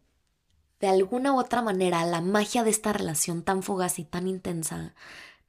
de 0.79 0.87
alguna 0.87 1.33
u 1.33 1.39
otra 1.39 1.61
manera 1.61 2.05
la 2.05 2.21
magia 2.21 2.63
de 2.63 2.69
esta 2.69 2.93
relación 2.93 3.43
tan 3.43 3.63
fugaz 3.63 3.99
y 3.99 4.05
tan 4.05 4.27
intensa 4.27 4.93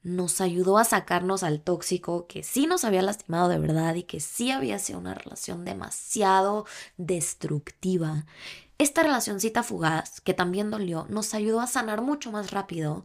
nos 0.03 0.41
ayudó 0.41 0.79
a 0.79 0.85
sacarnos 0.85 1.43
al 1.43 1.61
tóxico 1.61 2.27
que 2.27 2.43
sí 2.43 2.67
nos 2.67 2.85
había 2.85 3.03
lastimado 3.03 3.49
de 3.49 3.59
verdad 3.59 3.95
y 3.95 4.05
que 4.05 4.21
sí 4.21 4.51
había 4.51 4.79
sido 4.79 4.99
una 4.99 5.14
relación 5.14 5.64
demasiado 5.64 6.67
destructiva. 6.97 8.27
Esta 8.79 9.03
relacioncita 9.03 9.62
fugaz, 9.62 10.21
que 10.21 10.35
también 10.35 10.71
dolió, 10.71 11.07
nos 11.11 11.35
ayudó 11.35 11.61
a 11.61 11.67
sanar 11.67 12.01
mucho 12.01 12.31
más 12.31 12.53
rápido 12.53 13.05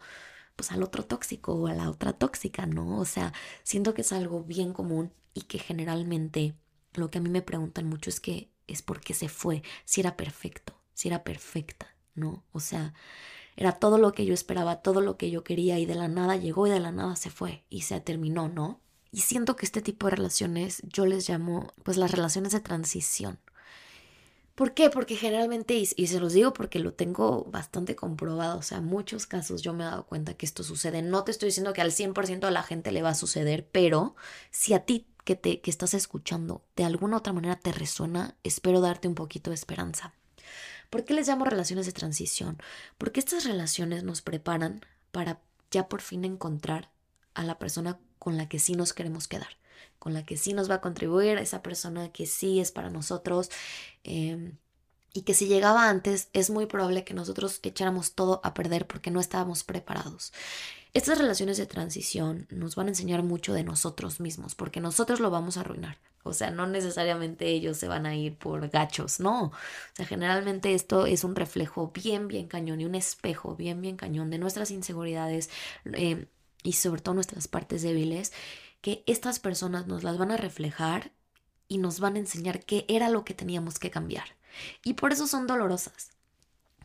pues 0.56 0.72
al 0.72 0.84
otro 0.84 1.04
tóxico 1.06 1.54
o 1.54 1.68
a 1.68 1.74
la 1.74 1.90
otra 1.90 2.14
tóxica, 2.14 2.66
¿no? 2.68 3.00
O 3.00 3.06
sea, 3.06 3.34
siento 3.64 3.94
que 3.94 4.02
es 4.02 4.14
algo 4.14 4.44
bien 4.44 4.72
común 4.72 5.12
y 5.34 5.42
que 5.42 5.58
generalmente 5.60 6.56
lo 6.94 7.10
que 7.10 7.18
a 7.18 7.22
mí 7.22 7.30
me 7.30 7.42
preguntan 7.42 7.88
mucho 7.88 8.10
es 8.10 8.20
que 8.20 8.52
es 8.68 8.82
porque 8.84 9.14
se 9.16 9.30
fue, 9.30 9.64
si 9.84 10.02
era 10.02 10.16
perfecto, 10.16 10.80
si 10.94 11.08
era 11.08 11.24
perfecta. 11.24 11.93
¿No? 12.16 12.44
O 12.52 12.60
sea, 12.60 12.94
era 13.56 13.74
todo 13.74 13.98
lo 13.98 14.14
que 14.14 14.26
yo 14.26 14.34
esperaba, 14.34 14.82
todo 14.82 15.02
lo 15.02 15.18
que 15.18 15.30
yo 15.30 15.44
quería 15.44 15.80
y 15.80 15.86
de 15.86 15.96
la 15.96 16.08
nada 16.08 16.36
llegó 16.36 16.68
y 16.68 16.72
de 16.72 16.80
la 16.80 16.92
nada 16.92 17.16
se 17.16 17.30
fue 17.30 17.64
y 17.70 17.82
se 17.82 18.00
terminó, 18.02 18.50
¿no? 18.50 18.82
Y 19.12 19.22
siento 19.22 19.56
que 19.56 19.66
este 19.66 19.82
tipo 19.82 20.08
de 20.08 20.16
relaciones 20.16 20.82
yo 20.84 21.06
les 21.06 21.30
llamo 21.30 21.72
pues 21.84 21.98
las 21.98 22.12
relaciones 22.12 22.52
de 22.52 22.62
transición. 22.62 23.40
¿Por 24.56 24.76
qué? 24.76 24.92
Porque 24.92 25.16
generalmente, 25.16 25.76
y, 25.76 25.86
se 25.86 26.20
los 26.20 26.34
digo 26.34 26.54
porque 26.54 26.78
lo 26.78 26.94
tengo 26.94 27.46
bastante 27.46 27.96
comprobado, 27.96 28.60
o 28.60 28.62
sea, 28.62 28.78
en 28.80 28.86
muchos 28.86 29.26
casos 29.26 29.64
yo 29.64 29.74
me 29.74 29.84
he 29.84 29.88
dado 29.88 30.06
cuenta 30.06 30.36
que 30.36 30.46
esto 30.46 30.64
sucede. 30.64 31.02
No 31.02 31.24
te 31.24 31.32
estoy 31.32 31.48
diciendo 31.48 31.74
que 31.74 31.82
al 31.82 31.92
100% 31.92 32.40
de 32.40 32.52
la 32.52 32.62
gente 32.62 32.92
le 32.92 33.02
va 33.02 33.10
a 33.10 33.16
suceder, 33.16 33.68
pero 33.72 34.16
si 34.52 34.74
a 34.76 34.86
ti 34.86 35.08
que, 35.24 35.36
te, 35.36 35.60
que 35.62 35.72
estás 35.72 35.96
escuchando 35.96 36.64
de 36.76 36.84
alguna 36.84 37.18
otra 37.18 37.34
manera 37.34 37.56
te 37.56 37.72
resuena, 37.72 38.36
espero 38.44 38.80
darte 38.80 39.08
un 39.08 39.16
poquito 39.16 39.50
de 39.50 39.56
esperanza. 39.56 40.14
¿Por 40.94 41.06
qué 41.06 41.16
les 41.16 41.28
llamo 41.28 41.44
relaciones 41.44 41.88
de 41.88 41.92
transición? 41.92 42.62
Porque 43.00 43.20
estas 43.20 43.46
relaciones 43.46 44.04
nos 44.04 44.22
preparan 44.22 44.86
para 45.12 45.42
ya 45.72 45.90
por 45.90 46.02
fin 46.02 46.24
encontrar 46.24 46.92
a 47.34 47.44
la 47.44 47.58
persona 47.58 47.98
con 48.20 48.38
la 48.38 48.48
que 48.48 48.60
sí 48.60 48.76
nos 48.76 48.94
queremos 48.94 49.28
quedar, 49.28 49.58
con 49.98 50.14
la 50.14 50.24
que 50.24 50.38
sí 50.38 50.54
nos 50.54 50.70
va 50.70 50.76
a 50.76 50.82
contribuir, 50.82 51.40
esa 51.40 51.64
persona 51.64 52.12
que 52.12 52.28
sí 52.28 52.60
es 52.60 52.72
para 52.72 52.92
nosotros. 52.92 53.50
Em, 54.04 54.60
y 55.14 55.24
que 55.24 55.34
si 55.34 55.48
llegaba 55.48 55.90
antes 55.90 56.30
es 56.32 56.52
muy 56.52 56.68
probable 56.68 57.04
que 57.04 57.16
nosotros 57.16 57.60
echáramos 57.64 58.14
todo 58.14 58.40
a 58.44 58.54
perder 58.54 58.86
porque 58.86 59.10
no 59.10 59.20
estábamos 59.20 59.64
preparados. 59.64 60.32
Estas 60.94 61.18
relaciones 61.18 61.58
de 61.58 61.66
transición 61.66 62.46
nos 62.52 62.76
van 62.76 62.86
a 62.86 62.90
enseñar 62.90 63.24
mucho 63.24 63.54
de 63.54 63.64
nosotros 63.64 64.20
mismos 64.20 64.54
porque 64.54 64.80
nosotros 64.80 65.20
lo 65.20 65.32
vamos 65.32 65.58
a 65.58 65.62
arruinar. 65.62 65.98
O 66.22 66.34
sea, 66.34 66.52
no 66.52 66.68
necesariamente 66.68 67.48
ellos 67.48 67.78
se 67.78 67.88
van 67.88 68.06
a 68.06 68.16
ir 68.16 68.38
por 68.38 68.70
gachos, 68.70 69.20
no. 69.20 69.46
O 69.46 69.52
sea, 69.94 70.06
generalmente 70.06 70.74
esto 70.74 71.06
es 71.06 71.24
un 71.24 71.36
reflejo 71.36 71.92
bien, 71.94 72.28
bien 72.28 72.48
cañón 72.48 72.80
y 72.80 72.86
un 72.86 72.96
espejo 72.96 73.56
bien, 73.56 73.82
bien 73.82 73.98
cañón 73.98 74.30
de 74.30 74.38
nuestras 74.38 74.72
inseguridades 74.72 75.50
eh, 75.94 76.28
y 76.64 76.74
sobre 76.74 77.02
todo 77.02 77.16
nuestras 77.16 77.48
partes 77.48 77.82
débiles 77.82 78.32
que 78.82 79.04
estas 79.06 79.40
personas 79.40 79.88
nos 79.88 80.04
las 80.04 80.18
van 80.18 80.32
a 80.32 80.38
reflejar 80.38 81.12
y 81.68 81.80
nos 81.80 82.00
van 82.00 82.16
a 82.16 82.20
enseñar 82.20 82.64
qué 82.64 82.86
era 82.88 83.10
lo 83.10 83.26
que 83.26 83.34
teníamos 83.34 83.80
que 83.80 83.92
cambiar. 83.92 84.36
Y 84.84 84.94
por 84.94 85.12
eso 85.12 85.28
son 85.28 85.48
dolorosas, 85.48 86.13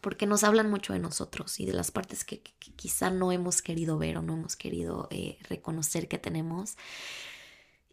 porque 0.01 0.27
nos 0.27 0.45
hablan 0.45 0.71
mucho 0.71 0.93
de 0.93 0.99
nosotros 0.99 1.61
y 1.61 1.67
de 1.67 1.73
las 1.73 1.91
partes 1.91 2.25
que, 2.25 2.43
quizá 2.77 3.11
no 3.11 3.33
hemos 3.33 3.63
querido 3.63 3.99
ver 3.99 4.19
o 4.19 4.23
no 4.23 4.35
hemos 4.35 4.57
querido 4.57 5.09
eh, 5.11 5.39
reconocer 5.49 6.09
que 6.09 6.19
tenemos. 6.19 6.77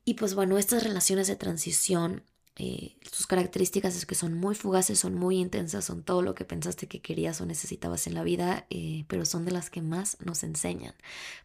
Y 0.03 0.15
pues 0.15 0.35
bueno, 0.35 0.57
estas 0.57 0.83
relaciones 0.83 1.27
de 1.27 1.35
transición 1.35 2.23
eh, 2.57 2.95
sus 3.11 3.27
características 3.27 3.97
es 3.97 4.05
que 4.05 4.15
son 4.15 4.33
muy 4.33 4.55
fugaces, 4.55 4.97
son 4.99 5.13
muy 5.13 5.37
intensas, 5.39 5.83
son 5.83 6.03
todo 6.03 6.21
lo 6.21 6.35
que 6.35 6.45
pensaste 6.45 6.87
que 6.87 7.01
querías 7.01 7.41
o 7.41 7.45
necesitabas 7.45 8.07
en 8.07 8.13
la 8.13 8.23
vida, 8.23 8.65
eh, 8.69 9.03
pero 9.09 9.25
son 9.25 9.43
de 9.43 9.51
las 9.51 9.69
que 9.69 9.81
más 9.81 10.17
nos 10.23 10.43
enseñan, 10.43 10.95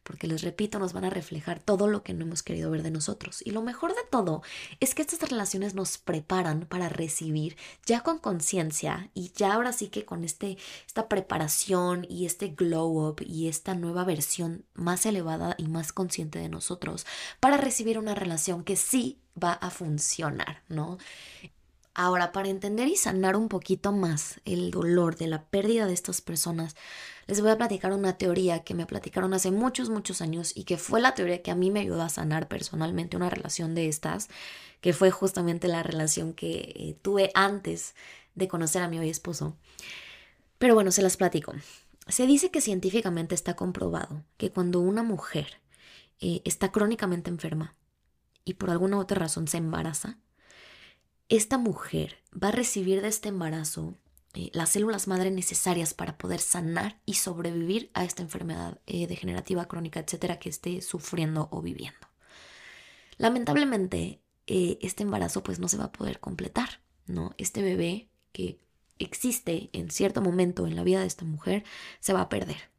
porque 0.04 0.28
les 0.28 0.42
repito, 0.42 0.78
nos 0.78 0.92
van 0.92 1.04
a 1.04 1.10
reflejar 1.10 1.58
todo 1.60 1.88
lo 1.88 2.04
que 2.04 2.14
no 2.14 2.24
hemos 2.24 2.44
querido 2.44 2.70
ver 2.70 2.84
de 2.84 2.92
nosotros. 2.92 3.42
Y 3.44 3.50
lo 3.50 3.62
mejor 3.62 3.90
de 3.90 4.02
todo 4.08 4.42
es 4.78 4.94
que 4.94 5.02
estas 5.02 5.28
relaciones 5.28 5.74
nos 5.74 5.98
preparan 5.98 6.66
para 6.66 6.88
recibir 6.88 7.56
ya 7.86 8.02
con 8.02 8.18
conciencia 8.18 9.10
y 9.12 9.32
ya 9.34 9.54
ahora 9.54 9.72
sí 9.72 9.88
que 9.88 10.04
con 10.04 10.22
este, 10.22 10.58
esta 10.86 11.08
preparación 11.08 12.06
y 12.08 12.26
este 12.26 12.48
glow 12.48 13.08
up 13.08 13.22
y 13.26 13.48
esta 13.48 13.74
nueva 13.74 14.04
versión 14.04 14.64
más 14.74 15.04
elevada 15.06 15.56
y 15.58 15.66
más 15.66 15.92
consciente 15.92 16.38
de 16.38 16.48
nosotros 16.48 17.04
para 17.40 17.56
recibir 17.56 17.98
una 17.98 18.14
relación 18.14 18.62
que 18.62 18.76
sí 18.76 19.18
va 19.42 19.52
a 19.52 19.70
funcionar, 19.70 20.62
¿no? 20.68 20.98
Ahora, 21.94 22.30
para 22.30 22.48
entender 22.48 22.88
y 22.88 22.96
sanar 22.96 23.36
un 23.36 23.48
poquito 23.48 23.92
más 23.92 24.40
el 24.44 24.70
dolor 24.70 25.16
de 25.16 25.26
la 25.26 25.44
pérdida 25.44 25.86
de 25.86 25.92
estas 25.92 26.20
personas, 26.20 26.76
les 27.26 27.40
voy 27.40 27.50
a 27.50 27.58
platicar 27.58 27.92
una 27.92 28.16
teoría 28.16 28.62
que 28.62 28.74
me 28.74 28.86
platicaron 28.86 29.34
hace 29.34 29.50
muchos, 29.50 29.90
muchos 29.90 30.22
años 30.22 30.52
y 30.56 30.64
que 30.64 30.78
fue 30.78 31.00
la 31.00 31.14
teoría 31.14 31.42
que 31.42 31.50
a 31.50 31.56
mí 31.56 31.70
me 31.70 31.80
ayudó 31.80 32.02
a 32.02 32.08
sanar 32.08 32.48
personalmente 32.48 33.16
una 33.16 33.28
relación 33.28 33.74
de 33.74 33.88
estas, 33.88 34.28
que 34.80 34.92
fue 34.92 35.10
justamente 35.10 35.68
la 35.68 35.82
relación 35.82 36.32
que 36.32 36.72
eh, 36.74 36.96
tuve 37.02 37.32
antes 37.34 37.94
de 38.34 38.48
conocer 38.48 38.82
a 38.82 38.88
mi 38.88 38.98
hoy 38.98 39.10
esposo. 39.10 39.56
Pero 40.58 40.74
bueno, 40.74 40.92
se 40.92 41.02
las 41.02 41.16
platico. 41.16 41.54
Se 42.06 42.26
dice 42.26 42.50
que 42.50 42.60
científicamente 42.60 43.34
está 43.34 43.56
comprobado 43.56 44.24
que 44.36 44.50
cuando 44.50 44.80
una 44.80 45.02
mujer 45.02 45.60
eh, 46.20 46.40
está 46.44 46.70
crónicamente 46.70 47.30
enferma, 47.30 47.74
y 48.44 48.54
por 48.54 48.70
alguna 48.70 48.98
otra 48.98 49.18
razón 49.18 49.48
se 49.48 49.58
embaraza, 49.58 50.18
esta 51.28 51.58
mujer 51.58 52.18
va 52.32 52.48
a 52.48 52.52
recibir 52.52 53.02
de 53.02 53.08
este 53.08 53.28
embarazo 53.28 53.96
eh, 54.34 54.50
las 54.52 54.70
células 54.70 55.08
madre 55.08 55.30
necesarias 55.30 55.92
para 55.92 56.16
poder 56.16 56.40
sanar 56.40 57.00
y 57.04 57.14
sobrevivir 57.14 57.90
a 57.94 58.04
esta 58.04 58.22
enfermedad 58.22 58.80
eh, 58.86 59.06
degenerativa, 59.06 59.66
crónica, 59.66 60.00
etcétera, 60.00 60.38
que 60.38 60.48
esté 60.48 60.82
sufriendo 60.82 61.48
o 61.50 61.62
viviendo. 61.62 62.08
Lamentablemente, 63.16 64.22
eh, 64.46 64.78
este 64.82 65.02
embarazo 65.02 65.42
pues 65.42 65.58
no 65.58 65.68
se 65.68 65.76
va 65.76 65.84
a 65.84 65.92
poder 65.92 66.20
completar, 66.20 66.80
¿no? 67.06 67.34
Este 67.38 67.62
bebé 67.62 68.08
que 68.32 68.60
existe 68.98 69.70
en 69.72 69.90
cierto 69.90 70.22
momento 70.22 70.66
en 70.66 70.76
la 70.76 70.84
vida 70.84 71.00
de 71.00 71.06
esta 71.06 71.24
mujer 71.24 71.64
se 71.98 72.12
va 72.12 72.22
a 72.22 72.28
perder. 72.28 72.69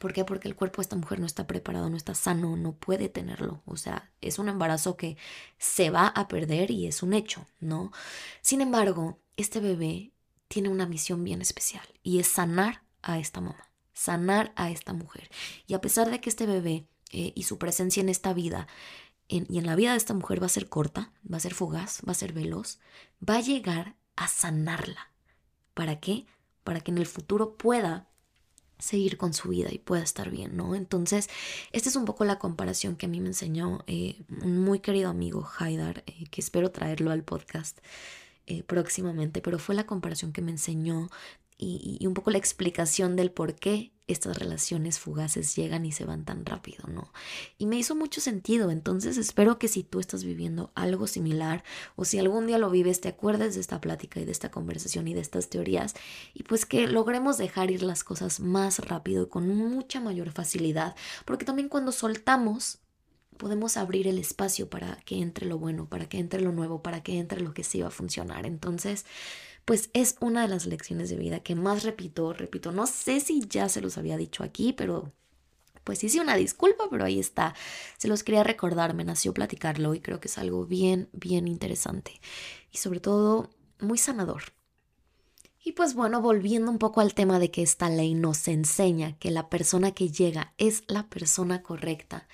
¿Por 0.00 0.14
qué? 0.14 0.24
Porque 0.24 0.48
el 0.48 0.56
cuerpo 0.56 0.78
de 0.78 0.84
esta 0.84 0.96
mujer 0.96 1.20
no 1.20 1.26
está 1.26 1.46
preparado, 1.46 1.90
no 1.90 1.96
está 1.98 2.14
sano, 2.14 2.56
no 2.56 2.72
puede 2.72 3.10
tenerlo. 3.10 3.60
O 3.66 3.76
sea, 3.76 4.10
es 4.22 4.38
un 4.38 4.48
embarazo 4.48 4.96
que 4.96 5.18
se 5.58 5.90
va 5.90 6.06
a 6.06 6.26
perder 6.26 6.70
y 6.70 6.86
es 6.86 7.02
un 7.02 7.12
hecho, 7.12 7.46
¿no? 7.60 7.92
Sin 8.40 8.62
embargo, 8.62 9.18
este 9.36 9.60
bebé 9.60 10.12
tiene 10.48 10.70
una 10.70 10.86
misión 10.86 11.22
bien 11.22 11.42
especial 11.42 11.86
y 12.02 12.18
es 12.18 12.28
sanar 12.28 12.82
a 13.02 13.18
esta 13.18 13.42
mamá, 13.42 13.70
sanar 13.92 14.54
a 14.56 14.70
esta 14.70 14.94
mujer. 14.94 15.30
Y 15.66 15.74
a 15.74 15.82
pesar 15.82 16.10
de 16.10 16.18
que 16.18 16.30
este 16.30 16.46
bebé 16.46 16.86
eh, 17.10 17.34
y 17.34 17.42
su 17.42 17.58
presencia 17.58 18.00
en 18.00 18.08
esta 18.08 18.32
vida 18.32 18.68
y 19.28 19.58
en 19.58 19.66
la 19.66 19.76
vida 19.76 19.90
de 19.90 19.98
esta 19.98 20.14
mujer 20.14 20.42
va 20.42 20.46
a 20.46 20.48
ser 20.48 20.70
corta, 20.70 21.12
va 21.30 21.36
a 21.36 21.40
ser 21.40 21.52
fugaz, 21.52 22.00
va 22.08 22.12
a 22.12 22.14
ser 22.14 22.32
veloz, 22.32 22.78
va 23.22 23.36
a 23.36 23.40
llegar 23.40 23.96
a 24.16 24.28
sanarla. 24.28 25.12
¿Para 25.74 26.00
qué? 26.00 26.24
Para 26.64 26.80
que 26.80 26.90
en 26.90 26.96
el 26.96 27.06
futuro 27.06 27.58
pueda 27.58 28.09
seguir 28.80 29.16
con 29.16 29.34
su 29.34 29.48
vida 29.48 29.68
y 29.72 29.78
pueda 29.78 30.02
estar 30.02 30.30
bien, 30.30 30.56
¿no? 30.56 30.74
Entonces, 30.74 31.28
esta 31.72 31.88
es 31.88 31.96
un 31.96 32.04
poco 32.04 32.24
la 32.24 32.38
comparación 32.38 32.96
que 32.96 33.06
a 33.06 33.08
mí 33.08 33.20
me 33.20 33.28
enseñó 33.28 33.84
eh, 33.86 34.16
un 34.42 34.58
muy 34.58 34.80
querido 34.80 35.10
amigo, 35.10 35.48
Haidar, 35.58 36.02
eh, 36.06 36.26
que 36.30 36.40
espero 36.40 36.70
traerlo 36.70 37.10
al 37.10 37.22
podcast 37.22 37.78
eh, 38.46 38.64
próximamente, 38.64 39.40
pero 39.40 39.60
fue 39.60 39.76
la 39.76 39.86
comparación 39.86 40.32
que 40.32 40.42
me 40.42 40.50
enseñó 40.50 41.08
y, 41.60 42.06
un 42.06 42.14
poco 42.14 42.30
la 42.30 42.38
explicación 42.38 43.16
del 43.16 43.30
por 43.30 43.54
qué 43.54 43.92
estas 44.06 44.38
relaciones 44.38 44.98
fugaces 44.98 45.54
llegan 45.54 45.84
y 45.84 45.92
se 45.92 46.04
van 46.04 46.24
tan 46.24 46.44
rápido, 46.44 46.88
¿no? 46.88 47.12
Y 47.58 47.66
me 47.66 47.76
hizo 47.76 47.94
mucho 47.94 48.20
sentido, 48.20 48.70
entonces 48.70 49.18
espero 49.18 49.58
que 49.58 49.68
si 49.68 49.84
tú 49.84 50.00
estás 50.00 50.24
viviendo 50.24 50.72
algo 50.74 51.06
similar 51.06 51.62
o 51.94 52.04
si 52.04 52.18
algún 52.18 52.46
día 52.46 52.58
lo 52.58 52.70
vives, 52.70 53.00
te 53.00 53.08
acuerdes 53.08 53.54
de 53.54 53.60
esta 53.60 53.80
plática 53.80 54.18
y 54.18 54.24
de 54.24 54.32
esta 54.32 54.50
conversación 54.50 55.06
y 55.06 55.14
de 55.14 55.20
estas 55.20 55.48
teorías 55.48 55.94
y 56.34 56.42
pues 56.42 56.66
que 56.66 56.88
logremos 56.88 57.38
dejar 57.38 57.70
ir 57.70 57.82
las 57.82 58.02
cosas 58.02 58.40
más 58.40 58.80
rápido 58.80 59.24
y 59.24 59.28
con 59.28 59.46
mucha 59.46 60.00
mayor 60.00 60.32
facilidad, 60.32 60.96
porque 61.24 61.44
también 61.44 61.68
cuando 61.68 61.92
soltamos 61.92 62.78
podemos 63.36 63.76
abrir 63.76 64.06
el 64.06 64.18
espacio 64.18 64.68
para 64.68 64.96
que 65.06 65.18
entre 65.18 65.46
lo 65.46 65.58
bueno, 65.58 65.88
para 65.88 66.08
que 66.08 66.18
entre 66.18 66.42
lo 66.42 66.52
nuevo, 66.52 66.82
para 66.82 67.02
que 67.02 67.18
entre 67.18 67.40
lo 67.40 67.54
que 67.54 67.64
sí 67.64 67.80
va 67.80 67.88
a 67.88 67.90
funcionar. 67.90 68.44
Entonces, 68.44 69.06
pues 69.70 69.88
es 69.92 70.16
una 70.18 70.42
de 70.42 70.48
las 70.48 70.66
lecciones 70.66 71.10
de 71.10 71.16
vida 71.16 71.44
que 71.44 71.54
más 71.54 71.84
repito, 71.84 72.32
repito, 72.32 72.72
no 72.72 72.88
sé 72.88 73.20
si 73.20 73.46
ya 73.48 73.68
se 73.68 73.80
los 73.80 73.98
había 73.98 74.16
dicho 74.16 74.42
aquí, 74.42 74.72
pero 74.72 75.12
pues 75.84 76.02
hice 76.02 76.20
una 76.20 76.34
disculpa, 76.34 76.88
pero 76.90 77.04
ahí 77.04 77.20
está. 77.20 77.54
Se 77.96 78.08
los 78.08 78.24
quería 78.24 78.42
recordar, 78.42 78.94
me 78.94 79.04
nació 79.04 79.32
platicarlo 79.32 79.94
y 79.94 80.00
creo 80.00 80.18
que 80.18 80.26
es 80.26 80.38
algo 80.38 80.66
bien, 80.66 81.08
bien 81.12 81.46
interesante 81.46 82.20
y 82.72 82.78
sobre 82.78 82.98
todo 82.98 83.48
muy 83.78 83.96
sanador. 83.96 84.42
Y 85.62 85.70
pues 85.70 85.94
bueno, 85.94 86.20
volviendo 86.20 86.68
un 86.68 86.78
poco 86.78 87.00
al 87.00 87.14
tema 87.14 87.38
de 87.38 87.52
que 87.52 87.62
esta 87.62 87.88
ley 87.90 88.14
nos 88.14 88.48
enseña 88.48 89.18
que 89.18 89.30
la 89.30 89.48
persona 89.50 89.92
que 89.92 90.10
llega 90.10 90.52
es 90.58 90.82
la 90.88 91.08
persona 91.08 91.62
correcta, 91.62 92.26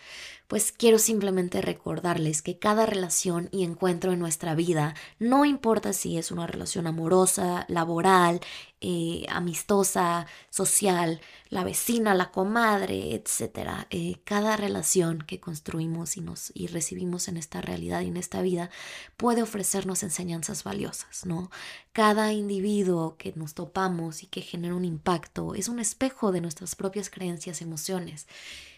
pues 0.48 0.72
quiero 0.72 0.98
simplemente 0.98 1.60
recordarles 1.60 2.42
que 2.42 2.58
cada 2.58 2.86
relación 2.86 3.48
y 3.52 3.64
encuentro 3.64 4.12
en 4.12 4.18
nuestra 4.18 4.54
vida, 4.54 4.94
no 5.18 5.44
importa 5.44 5.92
si 5.92 6.18
es 6.18 6.30
una 6.30 6.46
relación 6.46 6.86
amorosa, 6.86 7.64
laboral, 7.68 8.40
eh, 8.80 9.24
amistosa, 9.30 10.26
social, 10.50 11.20
la 11.48 11.64
vecina, 11.64 12.14
la 12.14 12.30
comadre, 12.30 13.14
etc. 13.14 13.86
Eh, 13.90 14.16
cada 14.24 14.56
relación 14.56 15.18
que 15.26 15.40
construimos 15.40 16.16
y, 16.16 16.20
nos, 16.20 16.52
y 16.54 16.66
recibimos 16.66 17.28
en 17.28 17.38
esta 17.38 17.60
realidad 17.60 18.02
y 18.02 18.08
en 18.08 18.16
esta 18.16 18.42
vida 18.42 18.70
puede 19.16 19.42
ofrecernos 19.42 20.02
enseñanzas 20.02 20.62
valiosas, 20.62 21.24
¿no? 21.24 21.50
Cada 21.92 22.32
individuo 22.32 23.16
que 23.16 23.32
nos 23.34 23.54
topamos 23.54 24.22
y 24.22 24.26
que 24.26 24.42
genera 24.42 24.74
un 24.74 24.84
impacto 24.84 25.54
es 25.54 25.68
un 25.68 25.78
espejo 25.80 26.30
de 26.30 26.42
nuestras 26.42 26.74
propias 26.76 27.10
creencias, 27.10 27.62
emociones. 27.62 28.26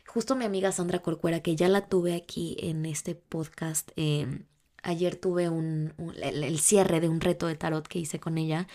Justo 0.08 0.34
mi 0.36 0.46
amiga 0.46 0.72
Sandra 0.72 1.00
Corcuera, 1.00 1.40
que 1.40 1.54
ya 1.54 1.68
la 1.68 1.86
tuve 1.86 2.14
aquí 2.14 2.56
en 2.60 2.86
este 2.86 3.14
podcast, 3.14 3.90
em, 3.96 4.46
ayer 4.82 5.16
tuve 5.16 5.50
un, 5.50 5.92
el, 6.22 6.58
cierre 6.60 7.00
de 7.00 7.10
un 7.10 7.20
reto 7.20 7.46
de 7.46 7.56
tarot 7.56 7.86
que 7.86 7.98
hice 7.98 8.18
con 8.18 8.38
ella 8.38 8.66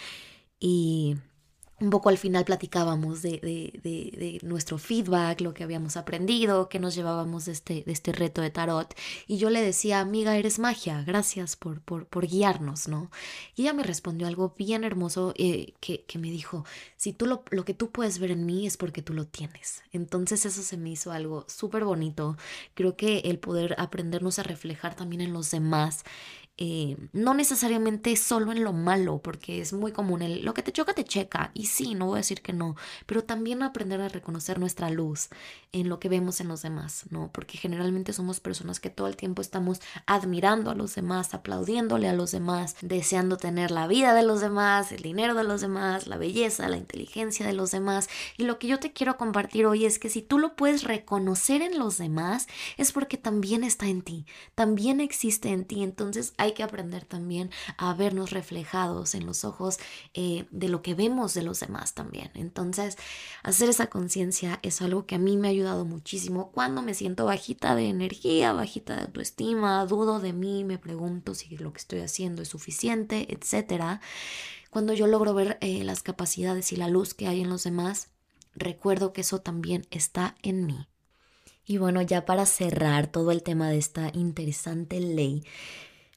y 0.60 1.18
un 1.84 1.90
poco 1.90 2.08
al 2.08 2.18
final 2.18 2.46
platicábamos 2.46 3.22
de, 3.22 3.40
de, 3.42 3.80
de, 3.84 4.40
nuestro 4.42 4.78
feedback, 4.78 5.42
lo 5.42 5.54
que 5.54 5.66
habíamos 5.66 5.98
aprendido, 5.98 6.70
que 6.70 6.80
nos 6.80 6.96
llevábamos 6.96 7.46
de 7.46 7.52
este, 7.52 7.84
este 7.92 8.14
reto 8.14 8.42
de 8.42 8.50
tarot. 8.50 8.96
Y 9.28 9.38
yo 9.38 9.50
le 9.50 9.62
decía, 9.62 10.00
amiga, 10.00 10.38
eres 10.38 10.60
magia, 10.60 11.04
gracias 11.04 11.58
por, 11.58 11.82
por, 11.82 12.08
por 12.08 12.26
guiarnos, 12.26 12.88
¿no? 12.88 13.12
Y 13.56 13.64
ella 13.64 13.74
me 13.74 13.84
respondió 13.84 14.28
algo 14.28 14.56
bien 14.58 14.86
hermoso 14.86 15.34
eh, 15.36 15.74
que, 15.82 16.06
que, 16.06 16.20
me 16.20 16.32
dijo, 16.32 16.66
si 16.96 17.12
tú 17.12 17.26
lo, 17.26 17.44
lo 17.52 17.66
que 17.66 17.74
tú 17.74 17.92
puedes 17.92 18.18
ver 18.18 18.32
en 18.32 18.46
mí 18.46 18.66
es 18.66 18.78
porque 18.78 19.02
tú 19.02 19.14
lo 19.14 19.28
tienes. 19.28 19.84
Entonces 19.92 20.46
eso 20.46 20.62
se 20.62 20.78
me 20.78 20.92
hizo 20.92 21.12
algo 21.12 21.46
súper 21.50 21.84
bonito. 21.84 22.38
Creo 22.76 22.96
que 22.96 23.20
el 23.26 23.40
poder 23.40 23.76
aprendernos 23.78 24.40
a 24.40 24.44
reflejar 24.44 24.96
también 24.96 25.22
en 25.22 25.34
los 25.34 25.52
demás 25.52 26.06
eh, 26.58 26.98
no 27.14 27.34
necesariamente 27.34 28.16
solo 28.16 28.52
en 28.52 28.64
lo 28.64 28.74
malo, 28.74 29.20
porque 29.24 29.60
es 29.60 29.74
muy 29.74 29.92
común 29.92 30.22
el 30.22 30.46
lo 30.46 30.54
que 30.54 30.62
te 30.62 30.72
choca 30.72 30.94
te 30.94 31.04
checa, 31.04 31.50
y 31.56 31.66
sí, 31.66 31.96
no 31.96 32.08
voy 32.08 32.18
a 32.18 32.18
decir 32.18 32.42
que 32.42 32.54
no, 32.54 32.76
pero 33.08 33.24
también 33.24 33.64
aprender 33.64 34.02
a 34.02 34.10
reconocer 34.10 34.60
nuestra 34.60 34.92
luz 34.92 35.30
en 35.72 35.90
lo 35.90 36.00
que 36.00 36.10
vemos 36.10 36.40
en 36.42 36.48
los 36.50 36.62
demás, 36.62 37.06
¿no? 37.10 37.32
Porque 37.34 37.58
generalmente 37.58 38.14
somos 38.14 38.40
personas 38.40 38.80
que 38.80 38.92
todo 38.92 39.08
el 39.08 39.16
tiempo 39.16 39.42
estamos 39.42 39.82
admirando 40.06 40.70
a 40.70 40.76
los 40.76 40.94
demás, 40.94 41.34
aplaudiéndole 41.34 42.08
a 42.08 42.14
los 42.14 42.32
demás, 42.32 42.76
deseando 42.82 43.38
tener 43.38 43.72
la 43.72 43.88
vida 43.88 44.14
de 44.14 44.22
los 44.22 44.40
demás, 44.40 44.92
el 44.92 45.02
dinero 45.02 45.34
de 45.34 45.44
los 45.44 45.62
demás, 45.62 46.06
la 46.06 46.18
belleza, 46.18 46.70
la 46.70 46.78
inteligencia 46.78 47.48
de 47.48 47.54
los 47.54 47.72
demás, 47.72 48.10
y 48.38 48.44
lo 48.44 48.60
que 48.60 48.68
yo 48.68 48.80
te 48.80 48.94
quiero 48.94 49.18
compartir 49.18 49.66
hoy 49.66 49.86
es 49.86 49.98
que 49.98 50.10
si 50.10 50.22
tú 50.22 50.38
lo 50.38 50.56
puedes 50.56 50.84
reconocer 50.84 51.64
en 51.64 51.80
los 51.80 51.98
demás, 51.98 52.48
es 52.78 52.92
porque 52.92 53.18
también 53.18 53.64
está 53.64 53.88
en 53.88 54.04
ti, 54.04 54.28
también 54.54 55.02
existe 55.02 55.50
en 55.50 55.66
ti, 55.66 55.82
entonces 55.82 56.34
hay 56.44 56.54
que 56.54 56.64
aprender 56.64 57.06
también 57.06 57.50
a 57.78 57.94
vernos 57.94 58.32
reflejados 58.32 59.16
en 59.16 59.26
los 59.26 59.44
ojos 59.46 59.80
eh, 60.14 60.46
de 60.52 60.70
lo 60.70 60.82
que 60.82 60.94
vemos 60.94 61.34
de 61.34 61.44
los 61.44 61.60
demás 61.60 61.94
también. 61.94 62.32
Entonces, 62.34 62.98
hacer 63.44 63.70
esa 63.70 63.88
conciencia 63.88 64.60
es 64.62 64.82
algo 64.82 65.06
que 65.06 65.16
a 65.16 65.20
mí 65.20 65.38
me 65.38 65.48
ha 65.48 65.52
ayudado 65.52 65.86
muchísimo 65.86 66.52
cuando 66.52 66.82
me 66.82 66.94
siento 66.94 67.26
bajita 67.26 67.76
de 67.76 67.90
energía, 67.90 68.54
bajita 68.54 68.96
de 68.96 69.02
autoestima, 69.04 69.86
dudo 69.86 70.20
de 70.20 70.34
mí, 70.34 70.64
me 70.64 70.78
pregunto 70.78 71.34
si 71.34 71.58
lo 71.58 71.72
que 71.72 71.80
estoy 71.80 72.00
haciendo 72.00 72.42
es 72.42 72.50
suficiente, 72.50 73.28
etcétera. 73.34 74.02
Cuando 74.70 74.94
yo 74.94 75.08
logro 75.08 75.34
ver 75.34 75.58
eh, 75.62 75.84
las 75.84 76.04
capacidades 76.04 76.72
y 76.74 76.76
la 76.76 76.88
luz 76.88 77.14
que 77.14 77.28
hay 77.28 77.42
en 77.42 77.50
los 77.50 77.64
demás, 77.64 78.10
recuerdo 78.56 79.14
que 79.14 79.22
eso 79.22 79.40
también 79.40 79.88
está 79.92 80.36
en 80.42 80.66
mí. 80.66 80.88
Y 81.66 81.78
bueno, 81.78 82.02
ya 82.02 82.26
para 82.26 82.46
cerrar 82.46 83.08
todo 83.08 83.32
el 83.32 83.42
tema 83.42 83.70
de 83.70 83.78
esta 83.78 84.12
interesante 84.14 85.00
ley, 85.00 85.44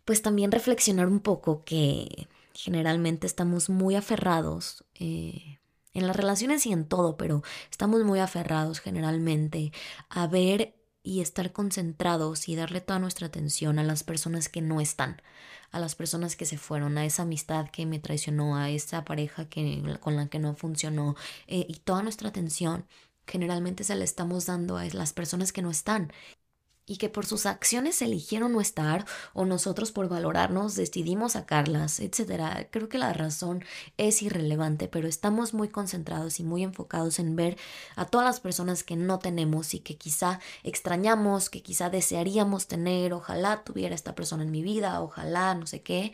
pues 0.07 0.23
también 0.23 0.53
reflexionar 0.53 1.09
un 1.09 1.21
poco 1.21 1.65
que 1.65 2.29
generalmente 2.55 3.27
estamos 3.27 3.69
muy 3.69 3.97
aferrados 3.97 4.85
eh, 4.95 5.59
en 5.93 6.07
las 6.07 6.17
relaciones 6.17 6.65
y 6.65 6.73
en 6.73 6.87
todo, 6.87 7.17
pero 7.17 7.43
estamos 7.71 8.03
muy 8.05 8.21
aferrados 8.21 8.81
generalmente 8.81 9.73
a 10.09 10.27
ver 10.29 10.75
y 11.03 11.21
estar 11.21 11.53
concentrados 11.53 12.49
y 12.49 12.57
darle 12.57 12.81
toda 12.81 12.99
nuestra 12.99 13.27
atención 13.27 13.79
a 13.79 13.85
las 13.85 14.05
personas 14.05 14.49
que 14.49 14.63
no 14.63 14.81
están, 14.81 15.21
a 15.73 15.81
las 15.81 15.95
personas 15.97 16.37
que 16.37 16.47
se 16.47 16.57
fueron, 16.57 16.99
a 16.99 17.05
esa 17.05 17.23
amistad 17.23 17.69
que 17.71 17.85
me 17.85 17.99
traicionó, 17.99 18.57
a 18.57 18.71
esa 18.71 19.05
pareja 19.05 19.49
que, 19.49 19.99
con 20.01 20.17
la 20.17 20.29
que 20.29 20.39
no 20.39 20.55
funcionó, 20.55 21.17
eh, 21.49 21.67
y 21.69 21.75
toda 21.81 22.03
nuestra 22.03 22.29
atención 22.29 22.87
generalmente 23.27 23.85
se 23.85 23.95
la 23.97 24.05
estamos 24.05 24.47
dando 24.47 24.79
a 24.79 24.85
las 24.87 25.13
personas 25.13 25.53
que 25.53 25.63
no 25.63 25.71
están 25.71 26.13
y 26.87 26.99
que 26.99 27.09
por 27.09 27.27
sus 27.27 27.47
acciones 27.47 28.01
eligieron 28.01 28.53
no 28.53 28.61
estar 28.61 29.05
o 29.35 29.45
nosotros 29.45 29.93
por 29.93 30.09
valorarnos 30.09 30.77
decidimos 30.77 31.33
sacarlas, 31.33 32.01
etc. 32.01 32.69
Creo 32.71 32.89
que 32.89 32.99
la 32.99 33.13
razón 33.13 33.65
es 33.97 34.23
irrelevante, 34.23 34.89
pero 34.89 35.09
estamos 35.09 35.53
muy 35.53 35.69
concentrados 35.69 36.39
y 36.41 36.45
muy 36.45 36.63
enfocados 36.63 37.19
en 37.19 37.37
ver 37.37 37.57
a 37.97 38.07
todas 38.07 38.27
las 38.27 38.41
personas 38.41 38.85
que 38.85 38.97
no 38.97 39.19
tenemos 39.19 39.75
y 39.75 39.81
que 39.81 39.97
quizá 39.97 40.41
extrañamos, 40.63 41.51
que 41.51 41.63
quizá 41.63 41.91
desearíamos 41.91 42.69
tener, 42.69 43.13
ojalá 43.13 43.65
tuviera 43.65 43.95
esta 43.95 44.15
persona 44.15 44.45
en 44.45 44.51
mi 44.51 44.63
vida, 44.63 45.01
ojalá 45.01 45.55
no 45.55 45.67
sé 45.67 45.83
qué, 45.83 46.13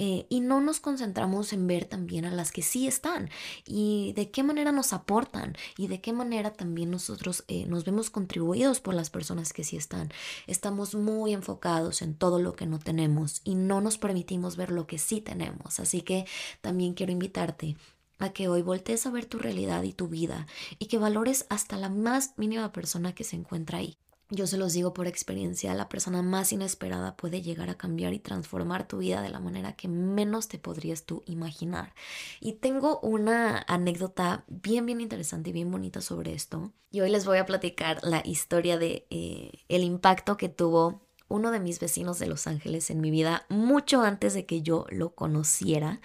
eh, 0.00 0.26
y 0.28 0.38
no 0.38 0.60
nos 0.60 0.78
concentramos 0.78 1.52
en 1.52 1.66
ver 1.66 1.84
también 1.84 2.24
a 2.24 2.30
las 2.30 2.52
que 2.52 2.62
sí 2.62 2.86
están 2.86 3.30
y 3.66 4.12
de 4.14 4.30
qué 4.30 4.44
manera 4.44 4.70
nos 4.70 4.92
aportan 4.92 5.56
y 5.76 5.88
de 5.88 6.00
qué 6.00 6.12
manera 6.12 6.52
también 6.52 6.92
nosotros 6.92 7.42
eh, 7.48 7.66
nos 7.66 7.84
vemos 7.84 8.08
contribuidos 8.08 8.78
por 8.78 8.94
las 8.94 9.10
personas 9.10 9.52
que 9.52 9.64
sí 9.64 9.76
están. 9.76 10.12
Estamos 10.46 10.94
muy 10.94 11.32
enfocados 11.32 12.00
en 12.00 12.14
todo 12.14 12.38
lo 12.38 12.54
que 12.54 12.64
no 12.64 12.78
tenemos 12.78 13.40
y 13.42 13.56
no 13.56 13.80
nos 13.80 13.98
permitimos 13.98 14.56
ver 14.56 14.70
lo 14.70 14.86
que 14.86 14.98
sí 14.98 15.20
tenemos. 15.20 15.80
Así 15.80 16.02
que 16.02 16.26
también 16.60 16.94
quiero 16.94 17.10
invitarte 17.10 17.76
a 18.20 18.30
que 18.30 18.46
hoy 18.46 18.62
voltees 18.62 19.04
a 19.04 19.10
ver 19.10 19.26
tu 19.26 19.40
realidad 19.40 19.82
y 19.82 19.92
tu 19.92 20.06
vida 20.06 20.46
y 20.78 20.86
que 20.86 20.98
valores 20.98 21.44
hasta 21.48 21.76
la 21.76 21.88
más 21.88 22.34
mínima 22.36 22.70
persona 22.70 23.16
que 23.16 23.24
se 23.24 23.34
encuentra 23.34 23.78
ahí. 23.78 23.98
Yo 24.30 24.46
se 24.46 24.58
los 24.58 24.74
digo 24.74 24.92
por 24.92 25.06
experiencia, 25.06 25.72
la 25.72 25.88
persona 25.88 26.20
más 26.20 26.52
inesperada 26.52 27.16
puede 27.16 27.40
llegar 27.40 27.70
a 27.70 27.78
cambiar 27.78 28.12
y 28.12 28.18
transformar 28.18 28.86
tu 28.86 28.98
vida 28.98 29.22
de 29.22 29.30
la 29.30 29.40
manera 29.40 29.72
que 29.72 29.88
menos 29.88 30.48
te 30.48 30.58
podrías 30.58 31.04
tú 31.04 31.22
imaginar. 31.24 31.94
Y 32.38 32.54
tengo 32.54 33.00
una 33.00 33.64
anécdota 33.68 34.44
bien, 34.46 34.84
bien 34.84 35.00
interesante 35.00 35.48
y 35.48 35.54
bien 35.54 35.70
bonita 35.70 36.02
sobre 36.02 36.34
esto. 36.34 36.72
Y 36.90 37.00
hoy 37.00 37.10
les 37.10 37.24
voy 37.24 37.38
a 37.38 37.46
platicar 37.46 38.00
la 38.02 38.20
historia 38.22 38.76
de 38.76 39.06
eh, 39.08 39.64
el 39.68 39.82
impacto 39.82 40.36
que 40.36 40.50
tuvo 40.50 41.08
uno 41.28 41.50
de 41.50 41.60
mis 41.60 41.80
vecinos 41.80 42.18
de 42.18 42.26
Los 42.26 42.46
Ángeles 42.46 42.90
en 42.90 43.00
mi 43.00 43.10
vida 43.10 43.46
mucho 43.48 44.02
antes 44.02 44.34
de 44.34 44.44
que 44.44 44.60
yo 44.60 44.84
lo 44.90 45.14
conociera. 45.14 46.02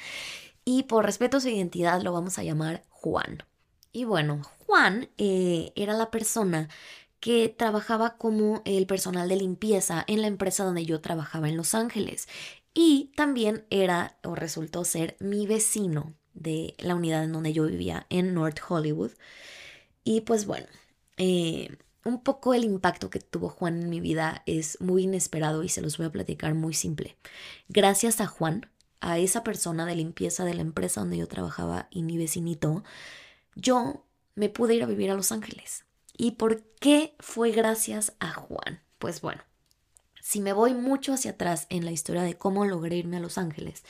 Y 0.64 0.84
por 0.84 1.06
respeto 1.06 1.38
a 1.38 1.42
su 1.42 1.50
identidad 1.50 2.02
lo 2.02 2.14
vamos 2.14 2.40
a 2.40 2.44
llamar 2.44 2.86
Juan. 2.90 3.44
Y 3.92 4.06
bueno, 4.06 4.42
Juan 4.66 5.10
eh, 5.18 5.72
era 5.76 5.94
la 5.94 6.10
persona 6.10 6.70
que 7.24 7.48
trabajaba 7.48 8.18
como 8.18 8.62
el 8.66 8.86
personal 8.86 9.30
de 9.30 9.38
limpieza 9.38 10.04
en 10.08 10.22
la 10.22 10.28
empresa 10.28 10.66
donde 10.66 10.86
yo 10.86 11.00
trabajaba 11.00 11.48
en 11.48 11.56
Los 11.56 11.74
Ángeles. 11.74 12.28
Y 12.74 13.14
también 13.16 13.66
era 13.70 14.18
o 14.24 14.36
resultó 14.36 14.84
ser 14.84 15.16
mi 15.22 15.48
vecino 15.48 16.14
de 16.34 16.76
la 16.80 16.96
unidad 16.96 17.24
en 17.24 17.32
donde 17.32 17.54
yo 17.54 17.66
vivía 17.66 18.08
en 18.10 18.34
North 18.34 18.60
Hollywood. 18.68 19.12
Y 20.04 20.20
pues 20.20 20.46
bueno, 20.46 20.68
eh, 21.16 21.78
un 22.04 22.22
poco 22.22 22.54
el 22.54 22.66
impacto 22.66 23.10
que 23.10 23.22
tuvo 23.22 23.48
Juan 23.48 23.84
en 23.84 23.90
mi 23.90 24.02
vida 24.02 24.44
es 24.46 24.82
muy 24.82 25.04
inesperado 25.04 25.64
y 25.64 25.70
se 25.70 25.82
los 25.82 25.98
voy 25.98 26.08
a 26.08 26.12
platicar 26.12 26.54
muy 26.56 26.74
simple. 26.74 27.16
Gracias 27.70 28.20
a 28.20 28.28
Juan, 28.28 28.70
a 29.00 29.18
esa 29.18 29.46
persona 29.46 29.86
de 29.86 29.96
limpieza 29.96 30.44
de 30.44 30.56
la 30.56 30.62
empresa 30.62 31.00
donde 31.00 31.20
yo 31.20 31.30
trabajaba 31.30 31.88
y 31.90 32.04
mi 32.04 32.18
vecinito, 32.18 32.84
yo 33.56 34.04
me 34.36 34.50
pude 34.50 34.76
ir 34.76 34.84
a 34.84 34.88
vivir 34.88 35.10
a 35.10 35.16
Los 35.16 35.32
Ángeles. 35.32 35.86
¿Y 36.16 36.32
por 36.32 36.64
qué 36.80 37.16
fue 37.20 37.52
gracias 37.52 38.14
a 38.20 38.34
Juan? 38.34 38.82
Pues 39.00 39.22
bueno, 39.22 39.42
si 40.22 40.40
me 40.40 40.54
voy 40.54 40.74
mucho 40.74 41.14
hacia 41.14 41.32
atrás 41.32 41.68
en 41.70 41.84
la 41.84 41.92
historia 41.92 42.22
de 42.22 42.38
cómo 42.38 42.66
logré 42.66 42.96
irme 42.98 43.18
a 43.18 43.20
Los 43.20 43.38
Ángeles, 43.38 43.84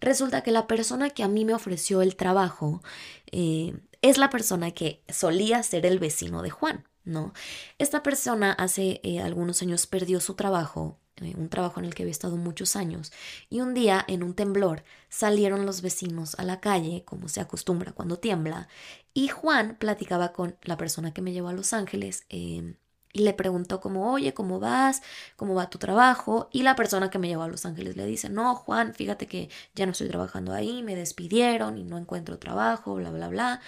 resulta 0.00 0.42
que 0.42 0.50
la 0.50 0.66
persona 0.66 1.10
que 1.10 1.22
a 1.22 1.28
mí 1.28 1.44
me 1.44 1.54
ofreció 1.54 2.02
el 2.02 2.16
trabajo 2.16 2.82
eh, 3.30 3.74
es 4.02 4.18
la 4.18 4.30
persona 4.30 4.72
que 4.72 5.02
solía 5.08 5.62
ser 5.62 5.86
el 5.86 5.98
vecino 5.98 6.42
de 6.42 6.50
Juan, 6.50 6.88
¿no? 7.04 7.32
Esta 7.78 8.02
persona 8.02 8.52
hace 8.52 9.00
eh, 9.04 9.20
algunos 9.20 9.62
años 9.62 9.86
perdió 9.86 10.20
su 10.20 10.34
trabajo 10.34 10.98
un 11.36 11.48
trabajo 11.48 11.80
en 11.80 11.86
el 11.86 11.94
que 11.94 12.02
había 12.02 12.12
estado 12.12 12.36
muchos 12.36 12.76
años, 12.76 13.12
y 13.48 13.60
un 13.60 13.74
día 13.74 14.04
en 14.08 14.22
un 14.22 14.34
temblor 14.34 14.84
salieron 15.08 15.66
los 15.66 15.82
vecinos 15.82 16.34
a 16.38 16.44
la 16.44 16.60
calle, 16.60 17.04
como 17.04 17.28
se 17.28 17.40
acostumbra 17.40 17.92
cuando 17.92 18.18
tiembla, 18.18 18.68
y 19.14 19.28
Juan 19.28 19.76
platicaba 19.78 20.32
con 20.32 20.56
la 20.62 20.76
persona 20.76 21.12
que 21.14 21.22
me 21.22 21.32
llevó 21.32 21.48
a 21.48 21.52
Los 21.54 21.72
Ángeles 21.72 22.26
em, 22.28 22.76
y 23.12 23.20
le 23.20 23.32
preguntó 23.32 23.80
como, 23.80 24.12
oye, 24.12 24.34
¿cómo 24.34 24.60
vas? 24.60 25.00
¿Cómo 25.36 25.54
va 25.54 25.70
tu 25.70 25.78
trabajo? 25.78 26.50
Y 26.52 26.62
la 26.62 26.76
persona 26.76 27.08
que 27.08 27.18
me 27.18 27.28
llevó 27.28 27.44
a 27.44 27.48
Los 27.48 27.64
Ángeles 27.64 27.96
le 27.96 28.04
dice, 28.04 28.28
no, 28.28 28.54
Juan, 28.54 28.92
fíjate 28.94 29.26
que 29.26 29.48
ya 29.74 29.86
no 29.86 29.92
estoy 29.92 30.08
trabajando 30.08 30.52
ahí, 30.52 30.82
me 30.82 30.94
despidieron 30.94 31.78
y 31.78 31.84
no 31.84 31.96
encuentro 31.96 32.38
trabajo, 32.38 32.94
bla, 32.94 33.10
bla, 33.10 33.28
bla. 33.28 33.60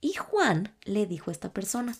Y 0.00 0.14
Juan 0.14 0.76
le 0.84 1.06
dijo 1.06 1.30
a 1.30 1.32
esta 1.32 1.52
persona, 1.52 1.96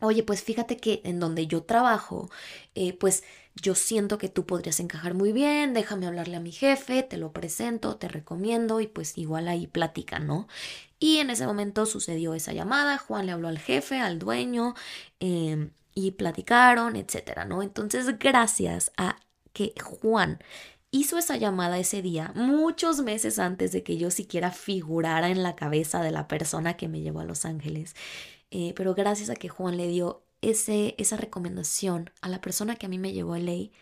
oye, 0.00 0.22
pues 0.22 0.42
fíjate 0.42 0.76
que 0.76 1.00
en 1.04 1.20
donde 1.20 1.46
yo 1.46 1.62
trabajo, 1.62 2.30
eh, 2.74 2.92
pues 2.94 3.24
yo 3.54 3.74
siento 3.74 4.18
que 4.18 4.28
tú 4.28 4.46
podrías 4.46 4.80
encajar 4.80 5.14
muy 5.14 5.32
bien, 5.32 5.74
déjame 5.74 6.06
hablarle 6.06 6.36
a 6.36 6.40
mi 6.40 6.52
jefe, 6.52 7.02
te 7.02 7.16
lo 7.16 7.32
presento, 7.32 7.96
te 7.96 8.08
recomiendo 8.08 8.80
y 8.80 8.86
pues 8.86 9.18
igual 9.18 9.48
ahí 9.48 9.66
platica, 9.66 10.18
¿no? 10.18 10.48
Y 10.98 11.18
en 11.18 11.30
ese 11.30 11.46
momento 11.46 11.86
sucedió 11.86 12.34
esa 12.34 12.52
llamada, 12.52 12.98
Juan 12.98 13.26
le 13.26 13.32
habló 13.32 13.48
al 13.48 13.58
jefe, 13.58 13.98
al 13.98 14.18
dueño, 14.18 14.74
em, 15.20 15.70
y 15.94 16.12
platicaron, 16.12 16.96
etcétera, 16.96 17.44
¿no? 17.44 17.62
Entonces, 17.62 18.18
gracias 18.18 18.92
a 18.96 19.16
que 19.52 19.74
Juan 19.82 20.38
hizo 20.90 21.18
esa 21.18 21.36
llamada 21.36 21.78
ese 21.78 22.02
día, 22.02 22.32
muchos 22.34 23.00
meses 23.02 23.38
antes 23.38 23.72
de 23.72 23.82
que 23.82 23.96
yo 23.96 24.10
siquiera 24.10 24.50
figurara 24.52 25.28
en 25.30 25.42
la 25.42 25.56
cabeza 25.56 26.02
de 26.02 26.10
la 26.10 26.28
persona 26.28 26.76
que 26.76 26.88
me 26.88 27.00
llevó 27.00 27.20
a 27.20 27.24
Los 27.24 27.44
Ángeles, 27.44 27.94
eh, 28.50 28.72
pero 28.76 28.94
gracias 28.94 29.30
a 29.30 29.36
que 29.36 29.48
Juan 29.48 29.76
le 29.76 29.88
dio 29.88 30.22
esa 30.42 31.16
recomendación 31.16 32.10
a 32.20 32.28
la 32.28 32.40
persona 32.40 32.76
que 32.76 32.86
a 32.86 32.88
mí 32.88 32.98
me 32.98 33.12
llevó 33.12 33.34
a 33.34 33.38
ley, 33.38 33.72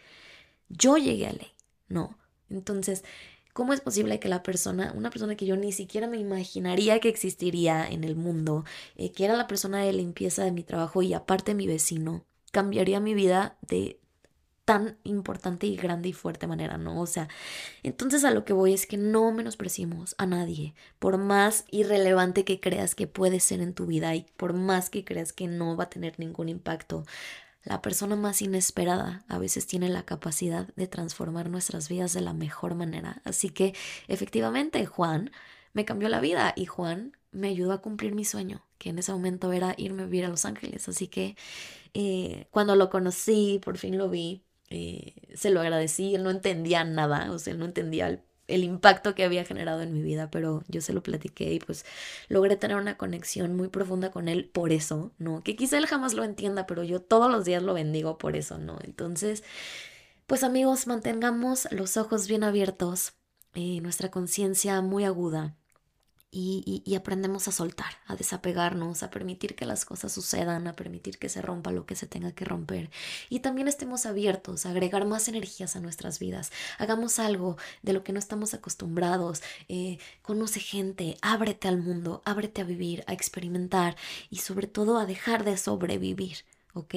yo 0.68 0.96
llegué 0.96 1.26
a 1.26 1.32
ley, 1.32 1.52
¿no? 1.88 2.18
Entonces, 2.50 3.04
¿cómo 3.52 3.72
es 3.72 3.80
posible 3.80 4.20
que 4.20 4.28
la 4.28 4.42
persona, 4.42 4.92
una 4.96 5.10
persona 5.10 5.36
que 5.36 5.46
yo 5.46 5.56
ni 5.56 5.72
siquiera 5.72 6.06
me 6.06 6.18
imaginaría 6.18 7.00
que 7.00 7.08
existiría 7.08 7.88
en 7.88 8.04
el 8.04 8.16
mundo, 8.16 8.64
eh, 8.96 9.12
que 9.12 9.24
era 9.24 9.36
la 9.36 9.46
persona 9.46 9.82
de 9.82 9.92
limpieza 9.92 10.44
de 10.44 10.52
mi 10.52 10.62
trabajo 10.64 11.02
y 11.02 11.14
aparte 11.14 11.54
mi 11.54 11.66
vecino, 11.66 12.24
cambiaría 12.52 13.00
mi 13.00 13.14
vida 13.14 13.58
de 13.62 14.00
tan 14.68 14.98
importante 15.02 15.66
y 15.66 15.76
grande 15.76 16.10
y 16.10 16.12
fuerte 16.12 16.46
manera, 16.46 16.76
¿no? 16.76 17.00
O 17.00 17.06
sea, 17.06 17.26
entonces 17.82 18.22
a 18.22 18.30
lo 18.30 18.44
que 18.44 18.52
voy 18.52 18.74
es 18.74 18.84
que 18.84 18.98
no 18.98 19.32
menospreciemos 19.32 20.14
a 20.18 20.26
nadie, 20.26 20.74
por 20.98 21.16
más 21.16 21.64
irrelevante 21.70 22.44
que 22.44 22.60
creas 22.60 22.94
que 22.94 23.06
puede 23.06 23.40
ser 23.40 23.62
en 23.62 23.72
tu 23.72 23.86
vida 23.86 24.14
y 24.14 24.26
por 24.36 24.52
más 24.52 24.90
que 24.90 25.06
creas 25.06 25.32
que 25.32 25.46
no 25.48 25.74
va 25.74 25.84
a 25.84 25.88
tener 25.88 26.20
ningún 26.20 26.50
impacto, 26.50 27.06
la 27.64 27.80
persona 27.80 28.14
más 28.14 28.42
inesperada 28.42 29.24
a 29.26 29.38
veces 29.38 29.66
tiene 29.66 29.88
la 29.88 30.02
capacidad 30.02 30.66
de 30.76 30.86
transformar 30.86 31.48
nuestras 31.48 31.88
vidas 31.88 32.12
de 32.12 32.20
la 32.20 32.34
mejor 32.34 32.74
manera. 32.74 33.22
Así 33.24 33.48
que 33.48 33.74
efectivamente 34.06 34.84
Juan 34.84 35.30
me 35.72 35.86
cambió 35.86 36.10
la 36.10 36.20
vida 36.20 36.52
y 36.54 36.66
Juan 36.66 37.16
me 37.32 37.48
ayudó 37.48 37.72
a 37.72 37.80
cumplir 37.80 38.14
mi 38.14 38.26
sueño, 38.26 38.66
que 38.76 38.90
en 38.90 38.98
ese 38.98 39.12
momento 39.12 39.50
era 39.50 39.74
irme 39.78 40.02
a 40.02 40.06
vivir 40.06 40.26
a 40.26 40.28
Los 40.28 40.44
Ángeles. 40.44 40.90
Así 40.90 41.08
que 41.08 41.36
eh, 41.94 42.48
cuando 42.50 42.76
lo 42.76 42.90
conocí, 42.90 43.60
por 43.64 43.78
fin 43.78 43.96
lo 43.96 44.10
vi, 44.10 44.44
eh, 44.70 45.14
se 45.34 45.50
lo 45.50 45.60
agradecí, 45.60 46.14
él 46.14 46.22
no 46.24 46.30
entendía 46.30 46.84
nada, 46.84 47.30
o 47.32 47.38
sea, 47.38 47.52
él 47.52 47.58
no 47.58 47.64
entendía 47.66 48.08
el, 48.08 48.20
el, 48.48 48.64
impacto 48.64 49.14
que 49.14 49.24
había 49.24 49.44
generado 49.44 49.82
en 49.82 49.92
mi 49.92 50.02
vida, 50.02 50.30
pero 50.30 50.62
yo 50.68 50.80
se 50.80 50.92
lo 50.92 51.02
platiqué 51.02 51.52
y 51.54 51.58
pues 51.60 51.84
logré 52.28 52.56
tener 52.56 52.76
una 52.76 52.96
conexión 52.96 53.56
muy 53.56 53.68
profunda 53.68 54.10
con 54.10 54.28
él 54.28 54.48
por 54.48 54.72
eso, 54.72 55.12
¿no? 55.18 55.42
Que 55.42 55.56
quizá 55.56 55.78
él 55.78 55.86
jamás 55.86 56.14
lo 56.14 56.24
entienda, 56.24 56.66
pero 56.66 56.84
yo 56.84 57.00
todos 57.00 57.30
los 57.30 57.44
días 57.44 57.62
lo 57.62 57.74
bendigo 57.74 58.18
por 58.18 58.36
eso, 58.36 58.58
¿no? 58.58 58.78
Entonces, 58.84 59.42
Pues 60.26 60.44
amigos, 60.44 60.86
mantengamos 60.86 61.68
los 61.72 61.96
ojos 61.96 62.28
bien 62.28 62.44
abiertos, 62.44 63.14
y 63.54 63.80
nuestra 63.80 64.10
conciencia 64.10 64.80
muy 64.82 65.04
aguda 65.04 65.56
y, 66.30 66.94
aprendemos 66.94 67.48
a 67.48 67.52
soltar, 67.52 67.94
a 68.06 68.14
desapegarnos, 68.14 69.02
a 69.02 69.10
permitir 69.10 69.54
que 69.54 69.64
las 69.64 69.84
cosas 69.84 70.12
sucedan, 70.12 70.66
a 70.66 70.74
permitir 70.74 71.18
que 71.18 71.28
se 71.28 71.40
rompa 71.40 71.72
lo 71.72 71.86
que 71.86 71.96
se 71.96 72.06
tenga 72.06 72.32
que 72.32 72.44
romper. 72.44 72.90
Y 73.30 73.40
también 73.40 73.68
estemos 73.68 74.04
abiertos 74.04 74.66
a 74.66 74.70
agregar 74.70 75.06
más 75.06 75.28
energías 75.28 75.76
a 75.76 75.80
nuestras 75.80 76.18
vidas. 76.18 76.52
Hagamos 76.78 77.18
algo 77.18 77.56
de 77.82 77.94
lo 77.94 78.04
que 78.04 78.12
no 78.12 78.18
estamos 78.18 78.52
acostumbrados. 78.52 79.42
Eh, 79.68 79.98
conoce 80.22 80.60
gente, 80.60 81.16
ábrete 81.22 81.68
al 81.68 81.78
mundo, 81.78 82.22
ábrete 82.24 82.60
a 82.60 82.64
vivir, 82.64 83.04
a 83.06 83.14
experimentar 83.14 83.96
y 84.28 84.38
sobre 84.38 84.66
todo 84.66 84.98
a 84.98 85.06
dejar 85.06 85.44
de 85.44 85.56
sobrevivir. 85.56 86.38
¿Ok? 86.74 86.94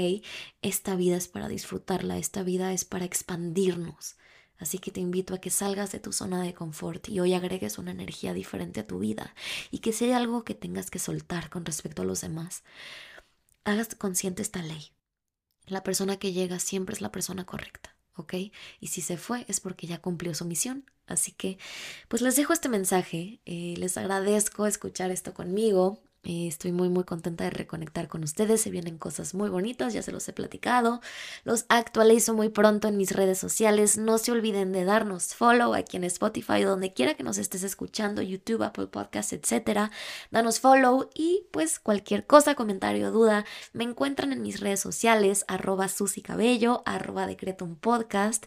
Esta 0.62 0.96
vida 0.96 1.16
es 1.16 1.28
para 1.28 1.48
disfrutarla, 1.48 2.18
esta 2.18 2.44
vida 2.44 2.74
es 2.74 2.86
para 2.86 3.06
expandirnos. 3.06 4.16
Así 4.62 4.78
que 4.78 4.92
te 4.92 5.00
invito 5.00 5.34
a 5.34 5.40
que 5.40 5.50
salgas 5.50 5.92
de 5.92 6.00
tu 6.00 6.14
zona 6.14 6.44
de 6.44 6.54
confort 6.54 7.10
y 7.10 7.20
hoy 7.20 7.34
agregues 7.34 7.80
una 7.80 7.90
energía 7.90 8.32
diferente 8.36 8.80
a 8.80 8.86
tu 8.86 9.00
vida 9.00 9.34
y 9.72 9.80
que 9.80 9.92
hay 10.02 10.12
algo 10.12 10.44
que 10.44 10.54
tengas 10.54 10.92
que 10.92 11.00
soltar 11.00 11.50
con 11.50 11.66
respecto 11.66 12.04
a 12.04 12.06
los 12.06 12.22
demás, 12.22 12.64
hagas 13.64 13.96
consciente 13.96 14.44
esta 14.44 14.62
ley. 14.62 14.94
La 15.66 15.84
persona 15.84 16.18
que 16.18 16.32
llega 16.32 16.60
siempre 16.60 16.94
es 16.94 17.02
la 17.02 17.12
persona 17.12 17.44
correcta, 17.44 17.98
¿ok? 18.14 18.36
Y 18.80 18.88
si 18.88 19.02
se 19.02 19.18
fue 19.18 19.46
es 19.48 19.60
porque 19.60 19.88
ya 19.88 20.00
cumplió 20.00 20.36
su 20.36 20.46
misión. 20.46 20.86
Así 21.08 21.32
que, 21.32 21.58
pues 22.08 22.22
les 22.22 22.36
dejo 22.36 22.54
este 22.54 22.70
mensaje. 22.70 23.42
Eh, 23.46 23.74
les 23.78 23.98
agradezco 23.98 24.68
escuchar 24.68 25.10
esto 25.10 25.34
conmigo. 25.34 26.04
Eh, 26.24 26.48
estoy 26.48 26.72
muy 26.72 26.88
muy 26.88 27.04
contenta 27.04 27.46
de 27.46 27.50
reconectar 27.50 28.08
con 28.08 28.24
ustedes. 28.24 28.62
Se 28.62 28.70
vienen 28.70 29.00
cosas 29.00 29.34
muy 29.34 29.50
bonitas, 29.50 29.92
ya 29.94 30.04
se 30.04 30.12
los 30.12 30.28
he 30.30 30.34
platicado. 30.34 31.02
Los 31.44 31.66
actualizo 31.68 32.36
muy 32.36 32.50
pronto 32.50 32.88
en 32.88 32.96
mis 32.98 33.12
redes 33.14 33.40
sociales. 33.40 33.98
No 33.98 34.20
se 34.20 34.32
olviden 34.32 34.72
de 34.72 34.86
darnos 34.86 35.34
follow 35.34 35.74
aquí 35.74 35.98
en 35.98 36.04
Spotify, 36.04 36.62
donde 36.62 36.94
quiera 36.94 37.16
que 37.16 37.24
nos 37.24 37.40
estés 37.40 37.64
escuchando, 37.64 38.22
YouTube, 38.22 38.62
Apple 38.62 38.88
Podcasts, 38.88 39.34
etcétera. 39.34 39.90
Danos 40.30 40.60
follow 40.60 41.10
y 41.16 41.48
pues 41.52 41.80
cualquier 41.80 42.28
cosa, 42.28 42.54
comentario, 42.54 43.12
duda, 43.12 43.44
me 43.74 43.84
encuentran 43.84 44.32
en 44.32 44.44
mis 44.44 44.60
redes 44.60 44.80
sociales, 44.80 45.44
arroba 45.48 45.88
Susy 45.88 46.22
Cabello, 46.22 46.84
arroba 46.86 47.26
Decretum 47.26 47.76
Podcast. 47.78 48.46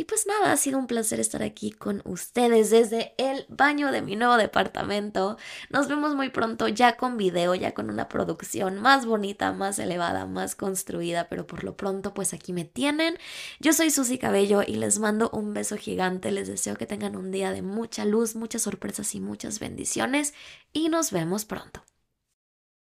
Y 0.00 0.04
pues 0.04 0.26
nada, 0.26 0.50
ha 0.50 0.56
sido 0.56 0.78
un 0.78 0.86
placer 0.86 1.20
estar 1.20 1.42
aquí 1.42 1.72
con 1.72 2.00
ustedes 2.06 2.70
desde 2.70 3.12
el 3.18 3.44
baño 3.50 3.92
de 3.92 4.00
mi 4.00 4.16
nuevo 4.16 4.38
departamento. 4.38 5.36
Nos 5.68 5.88
vemos 5.88 6.14
muy 6.14 6.30
pronto 6.30 6.68
ya 6.68 6.96
con 6.96 7.18
video, 7.18 7.54
ya 7.54 7.74
con 7.74 7.90
una 7.90 8.08
producción 8.08 8.80
más 8.80 9.04
bonita, 9.04 9.52
más 9.52 9.78
elevada, 9.78 10.24
más 10.24 10.54
construida, 10.54 11.28
pero 11.28 11.46
por 11.46 11.64
lo 11.64 11.76
pronto 11.76 12.14
pues 12.14 12.32
aquí 12.32 12.54
me 12.54 12.64
tienen. 12.64 13.18
Yo 13.58 13.74
soy 13.74 13.90
Susy 13.90 14.16
Cabello 14.16 14.62
y 14.66 14.76
les 14.76 14.98
mando 14.98 15.28
un 15.34 15.52
beso 15.52 15.76
gigante. 15.76 16.32
Les 16.32 16.48
deseo 16.48 16.76
que 16.76 16.86
tengan 16.86 17.14
un 17.14 17.30
día 17.30 17.52
de 17.52 17.60
mucha 17.60 18.06
luz, 18.06 18.36
muchas 18.36 18.62
sorpresas 18.62 19.14
y 19.14 19.20
muchas 19.20 19.58
bendiciones 19.58 20.32
y 20.72 20.88
nos 20.88 21.10
vemos 21.10 21.44
pronto. 21.44 21.82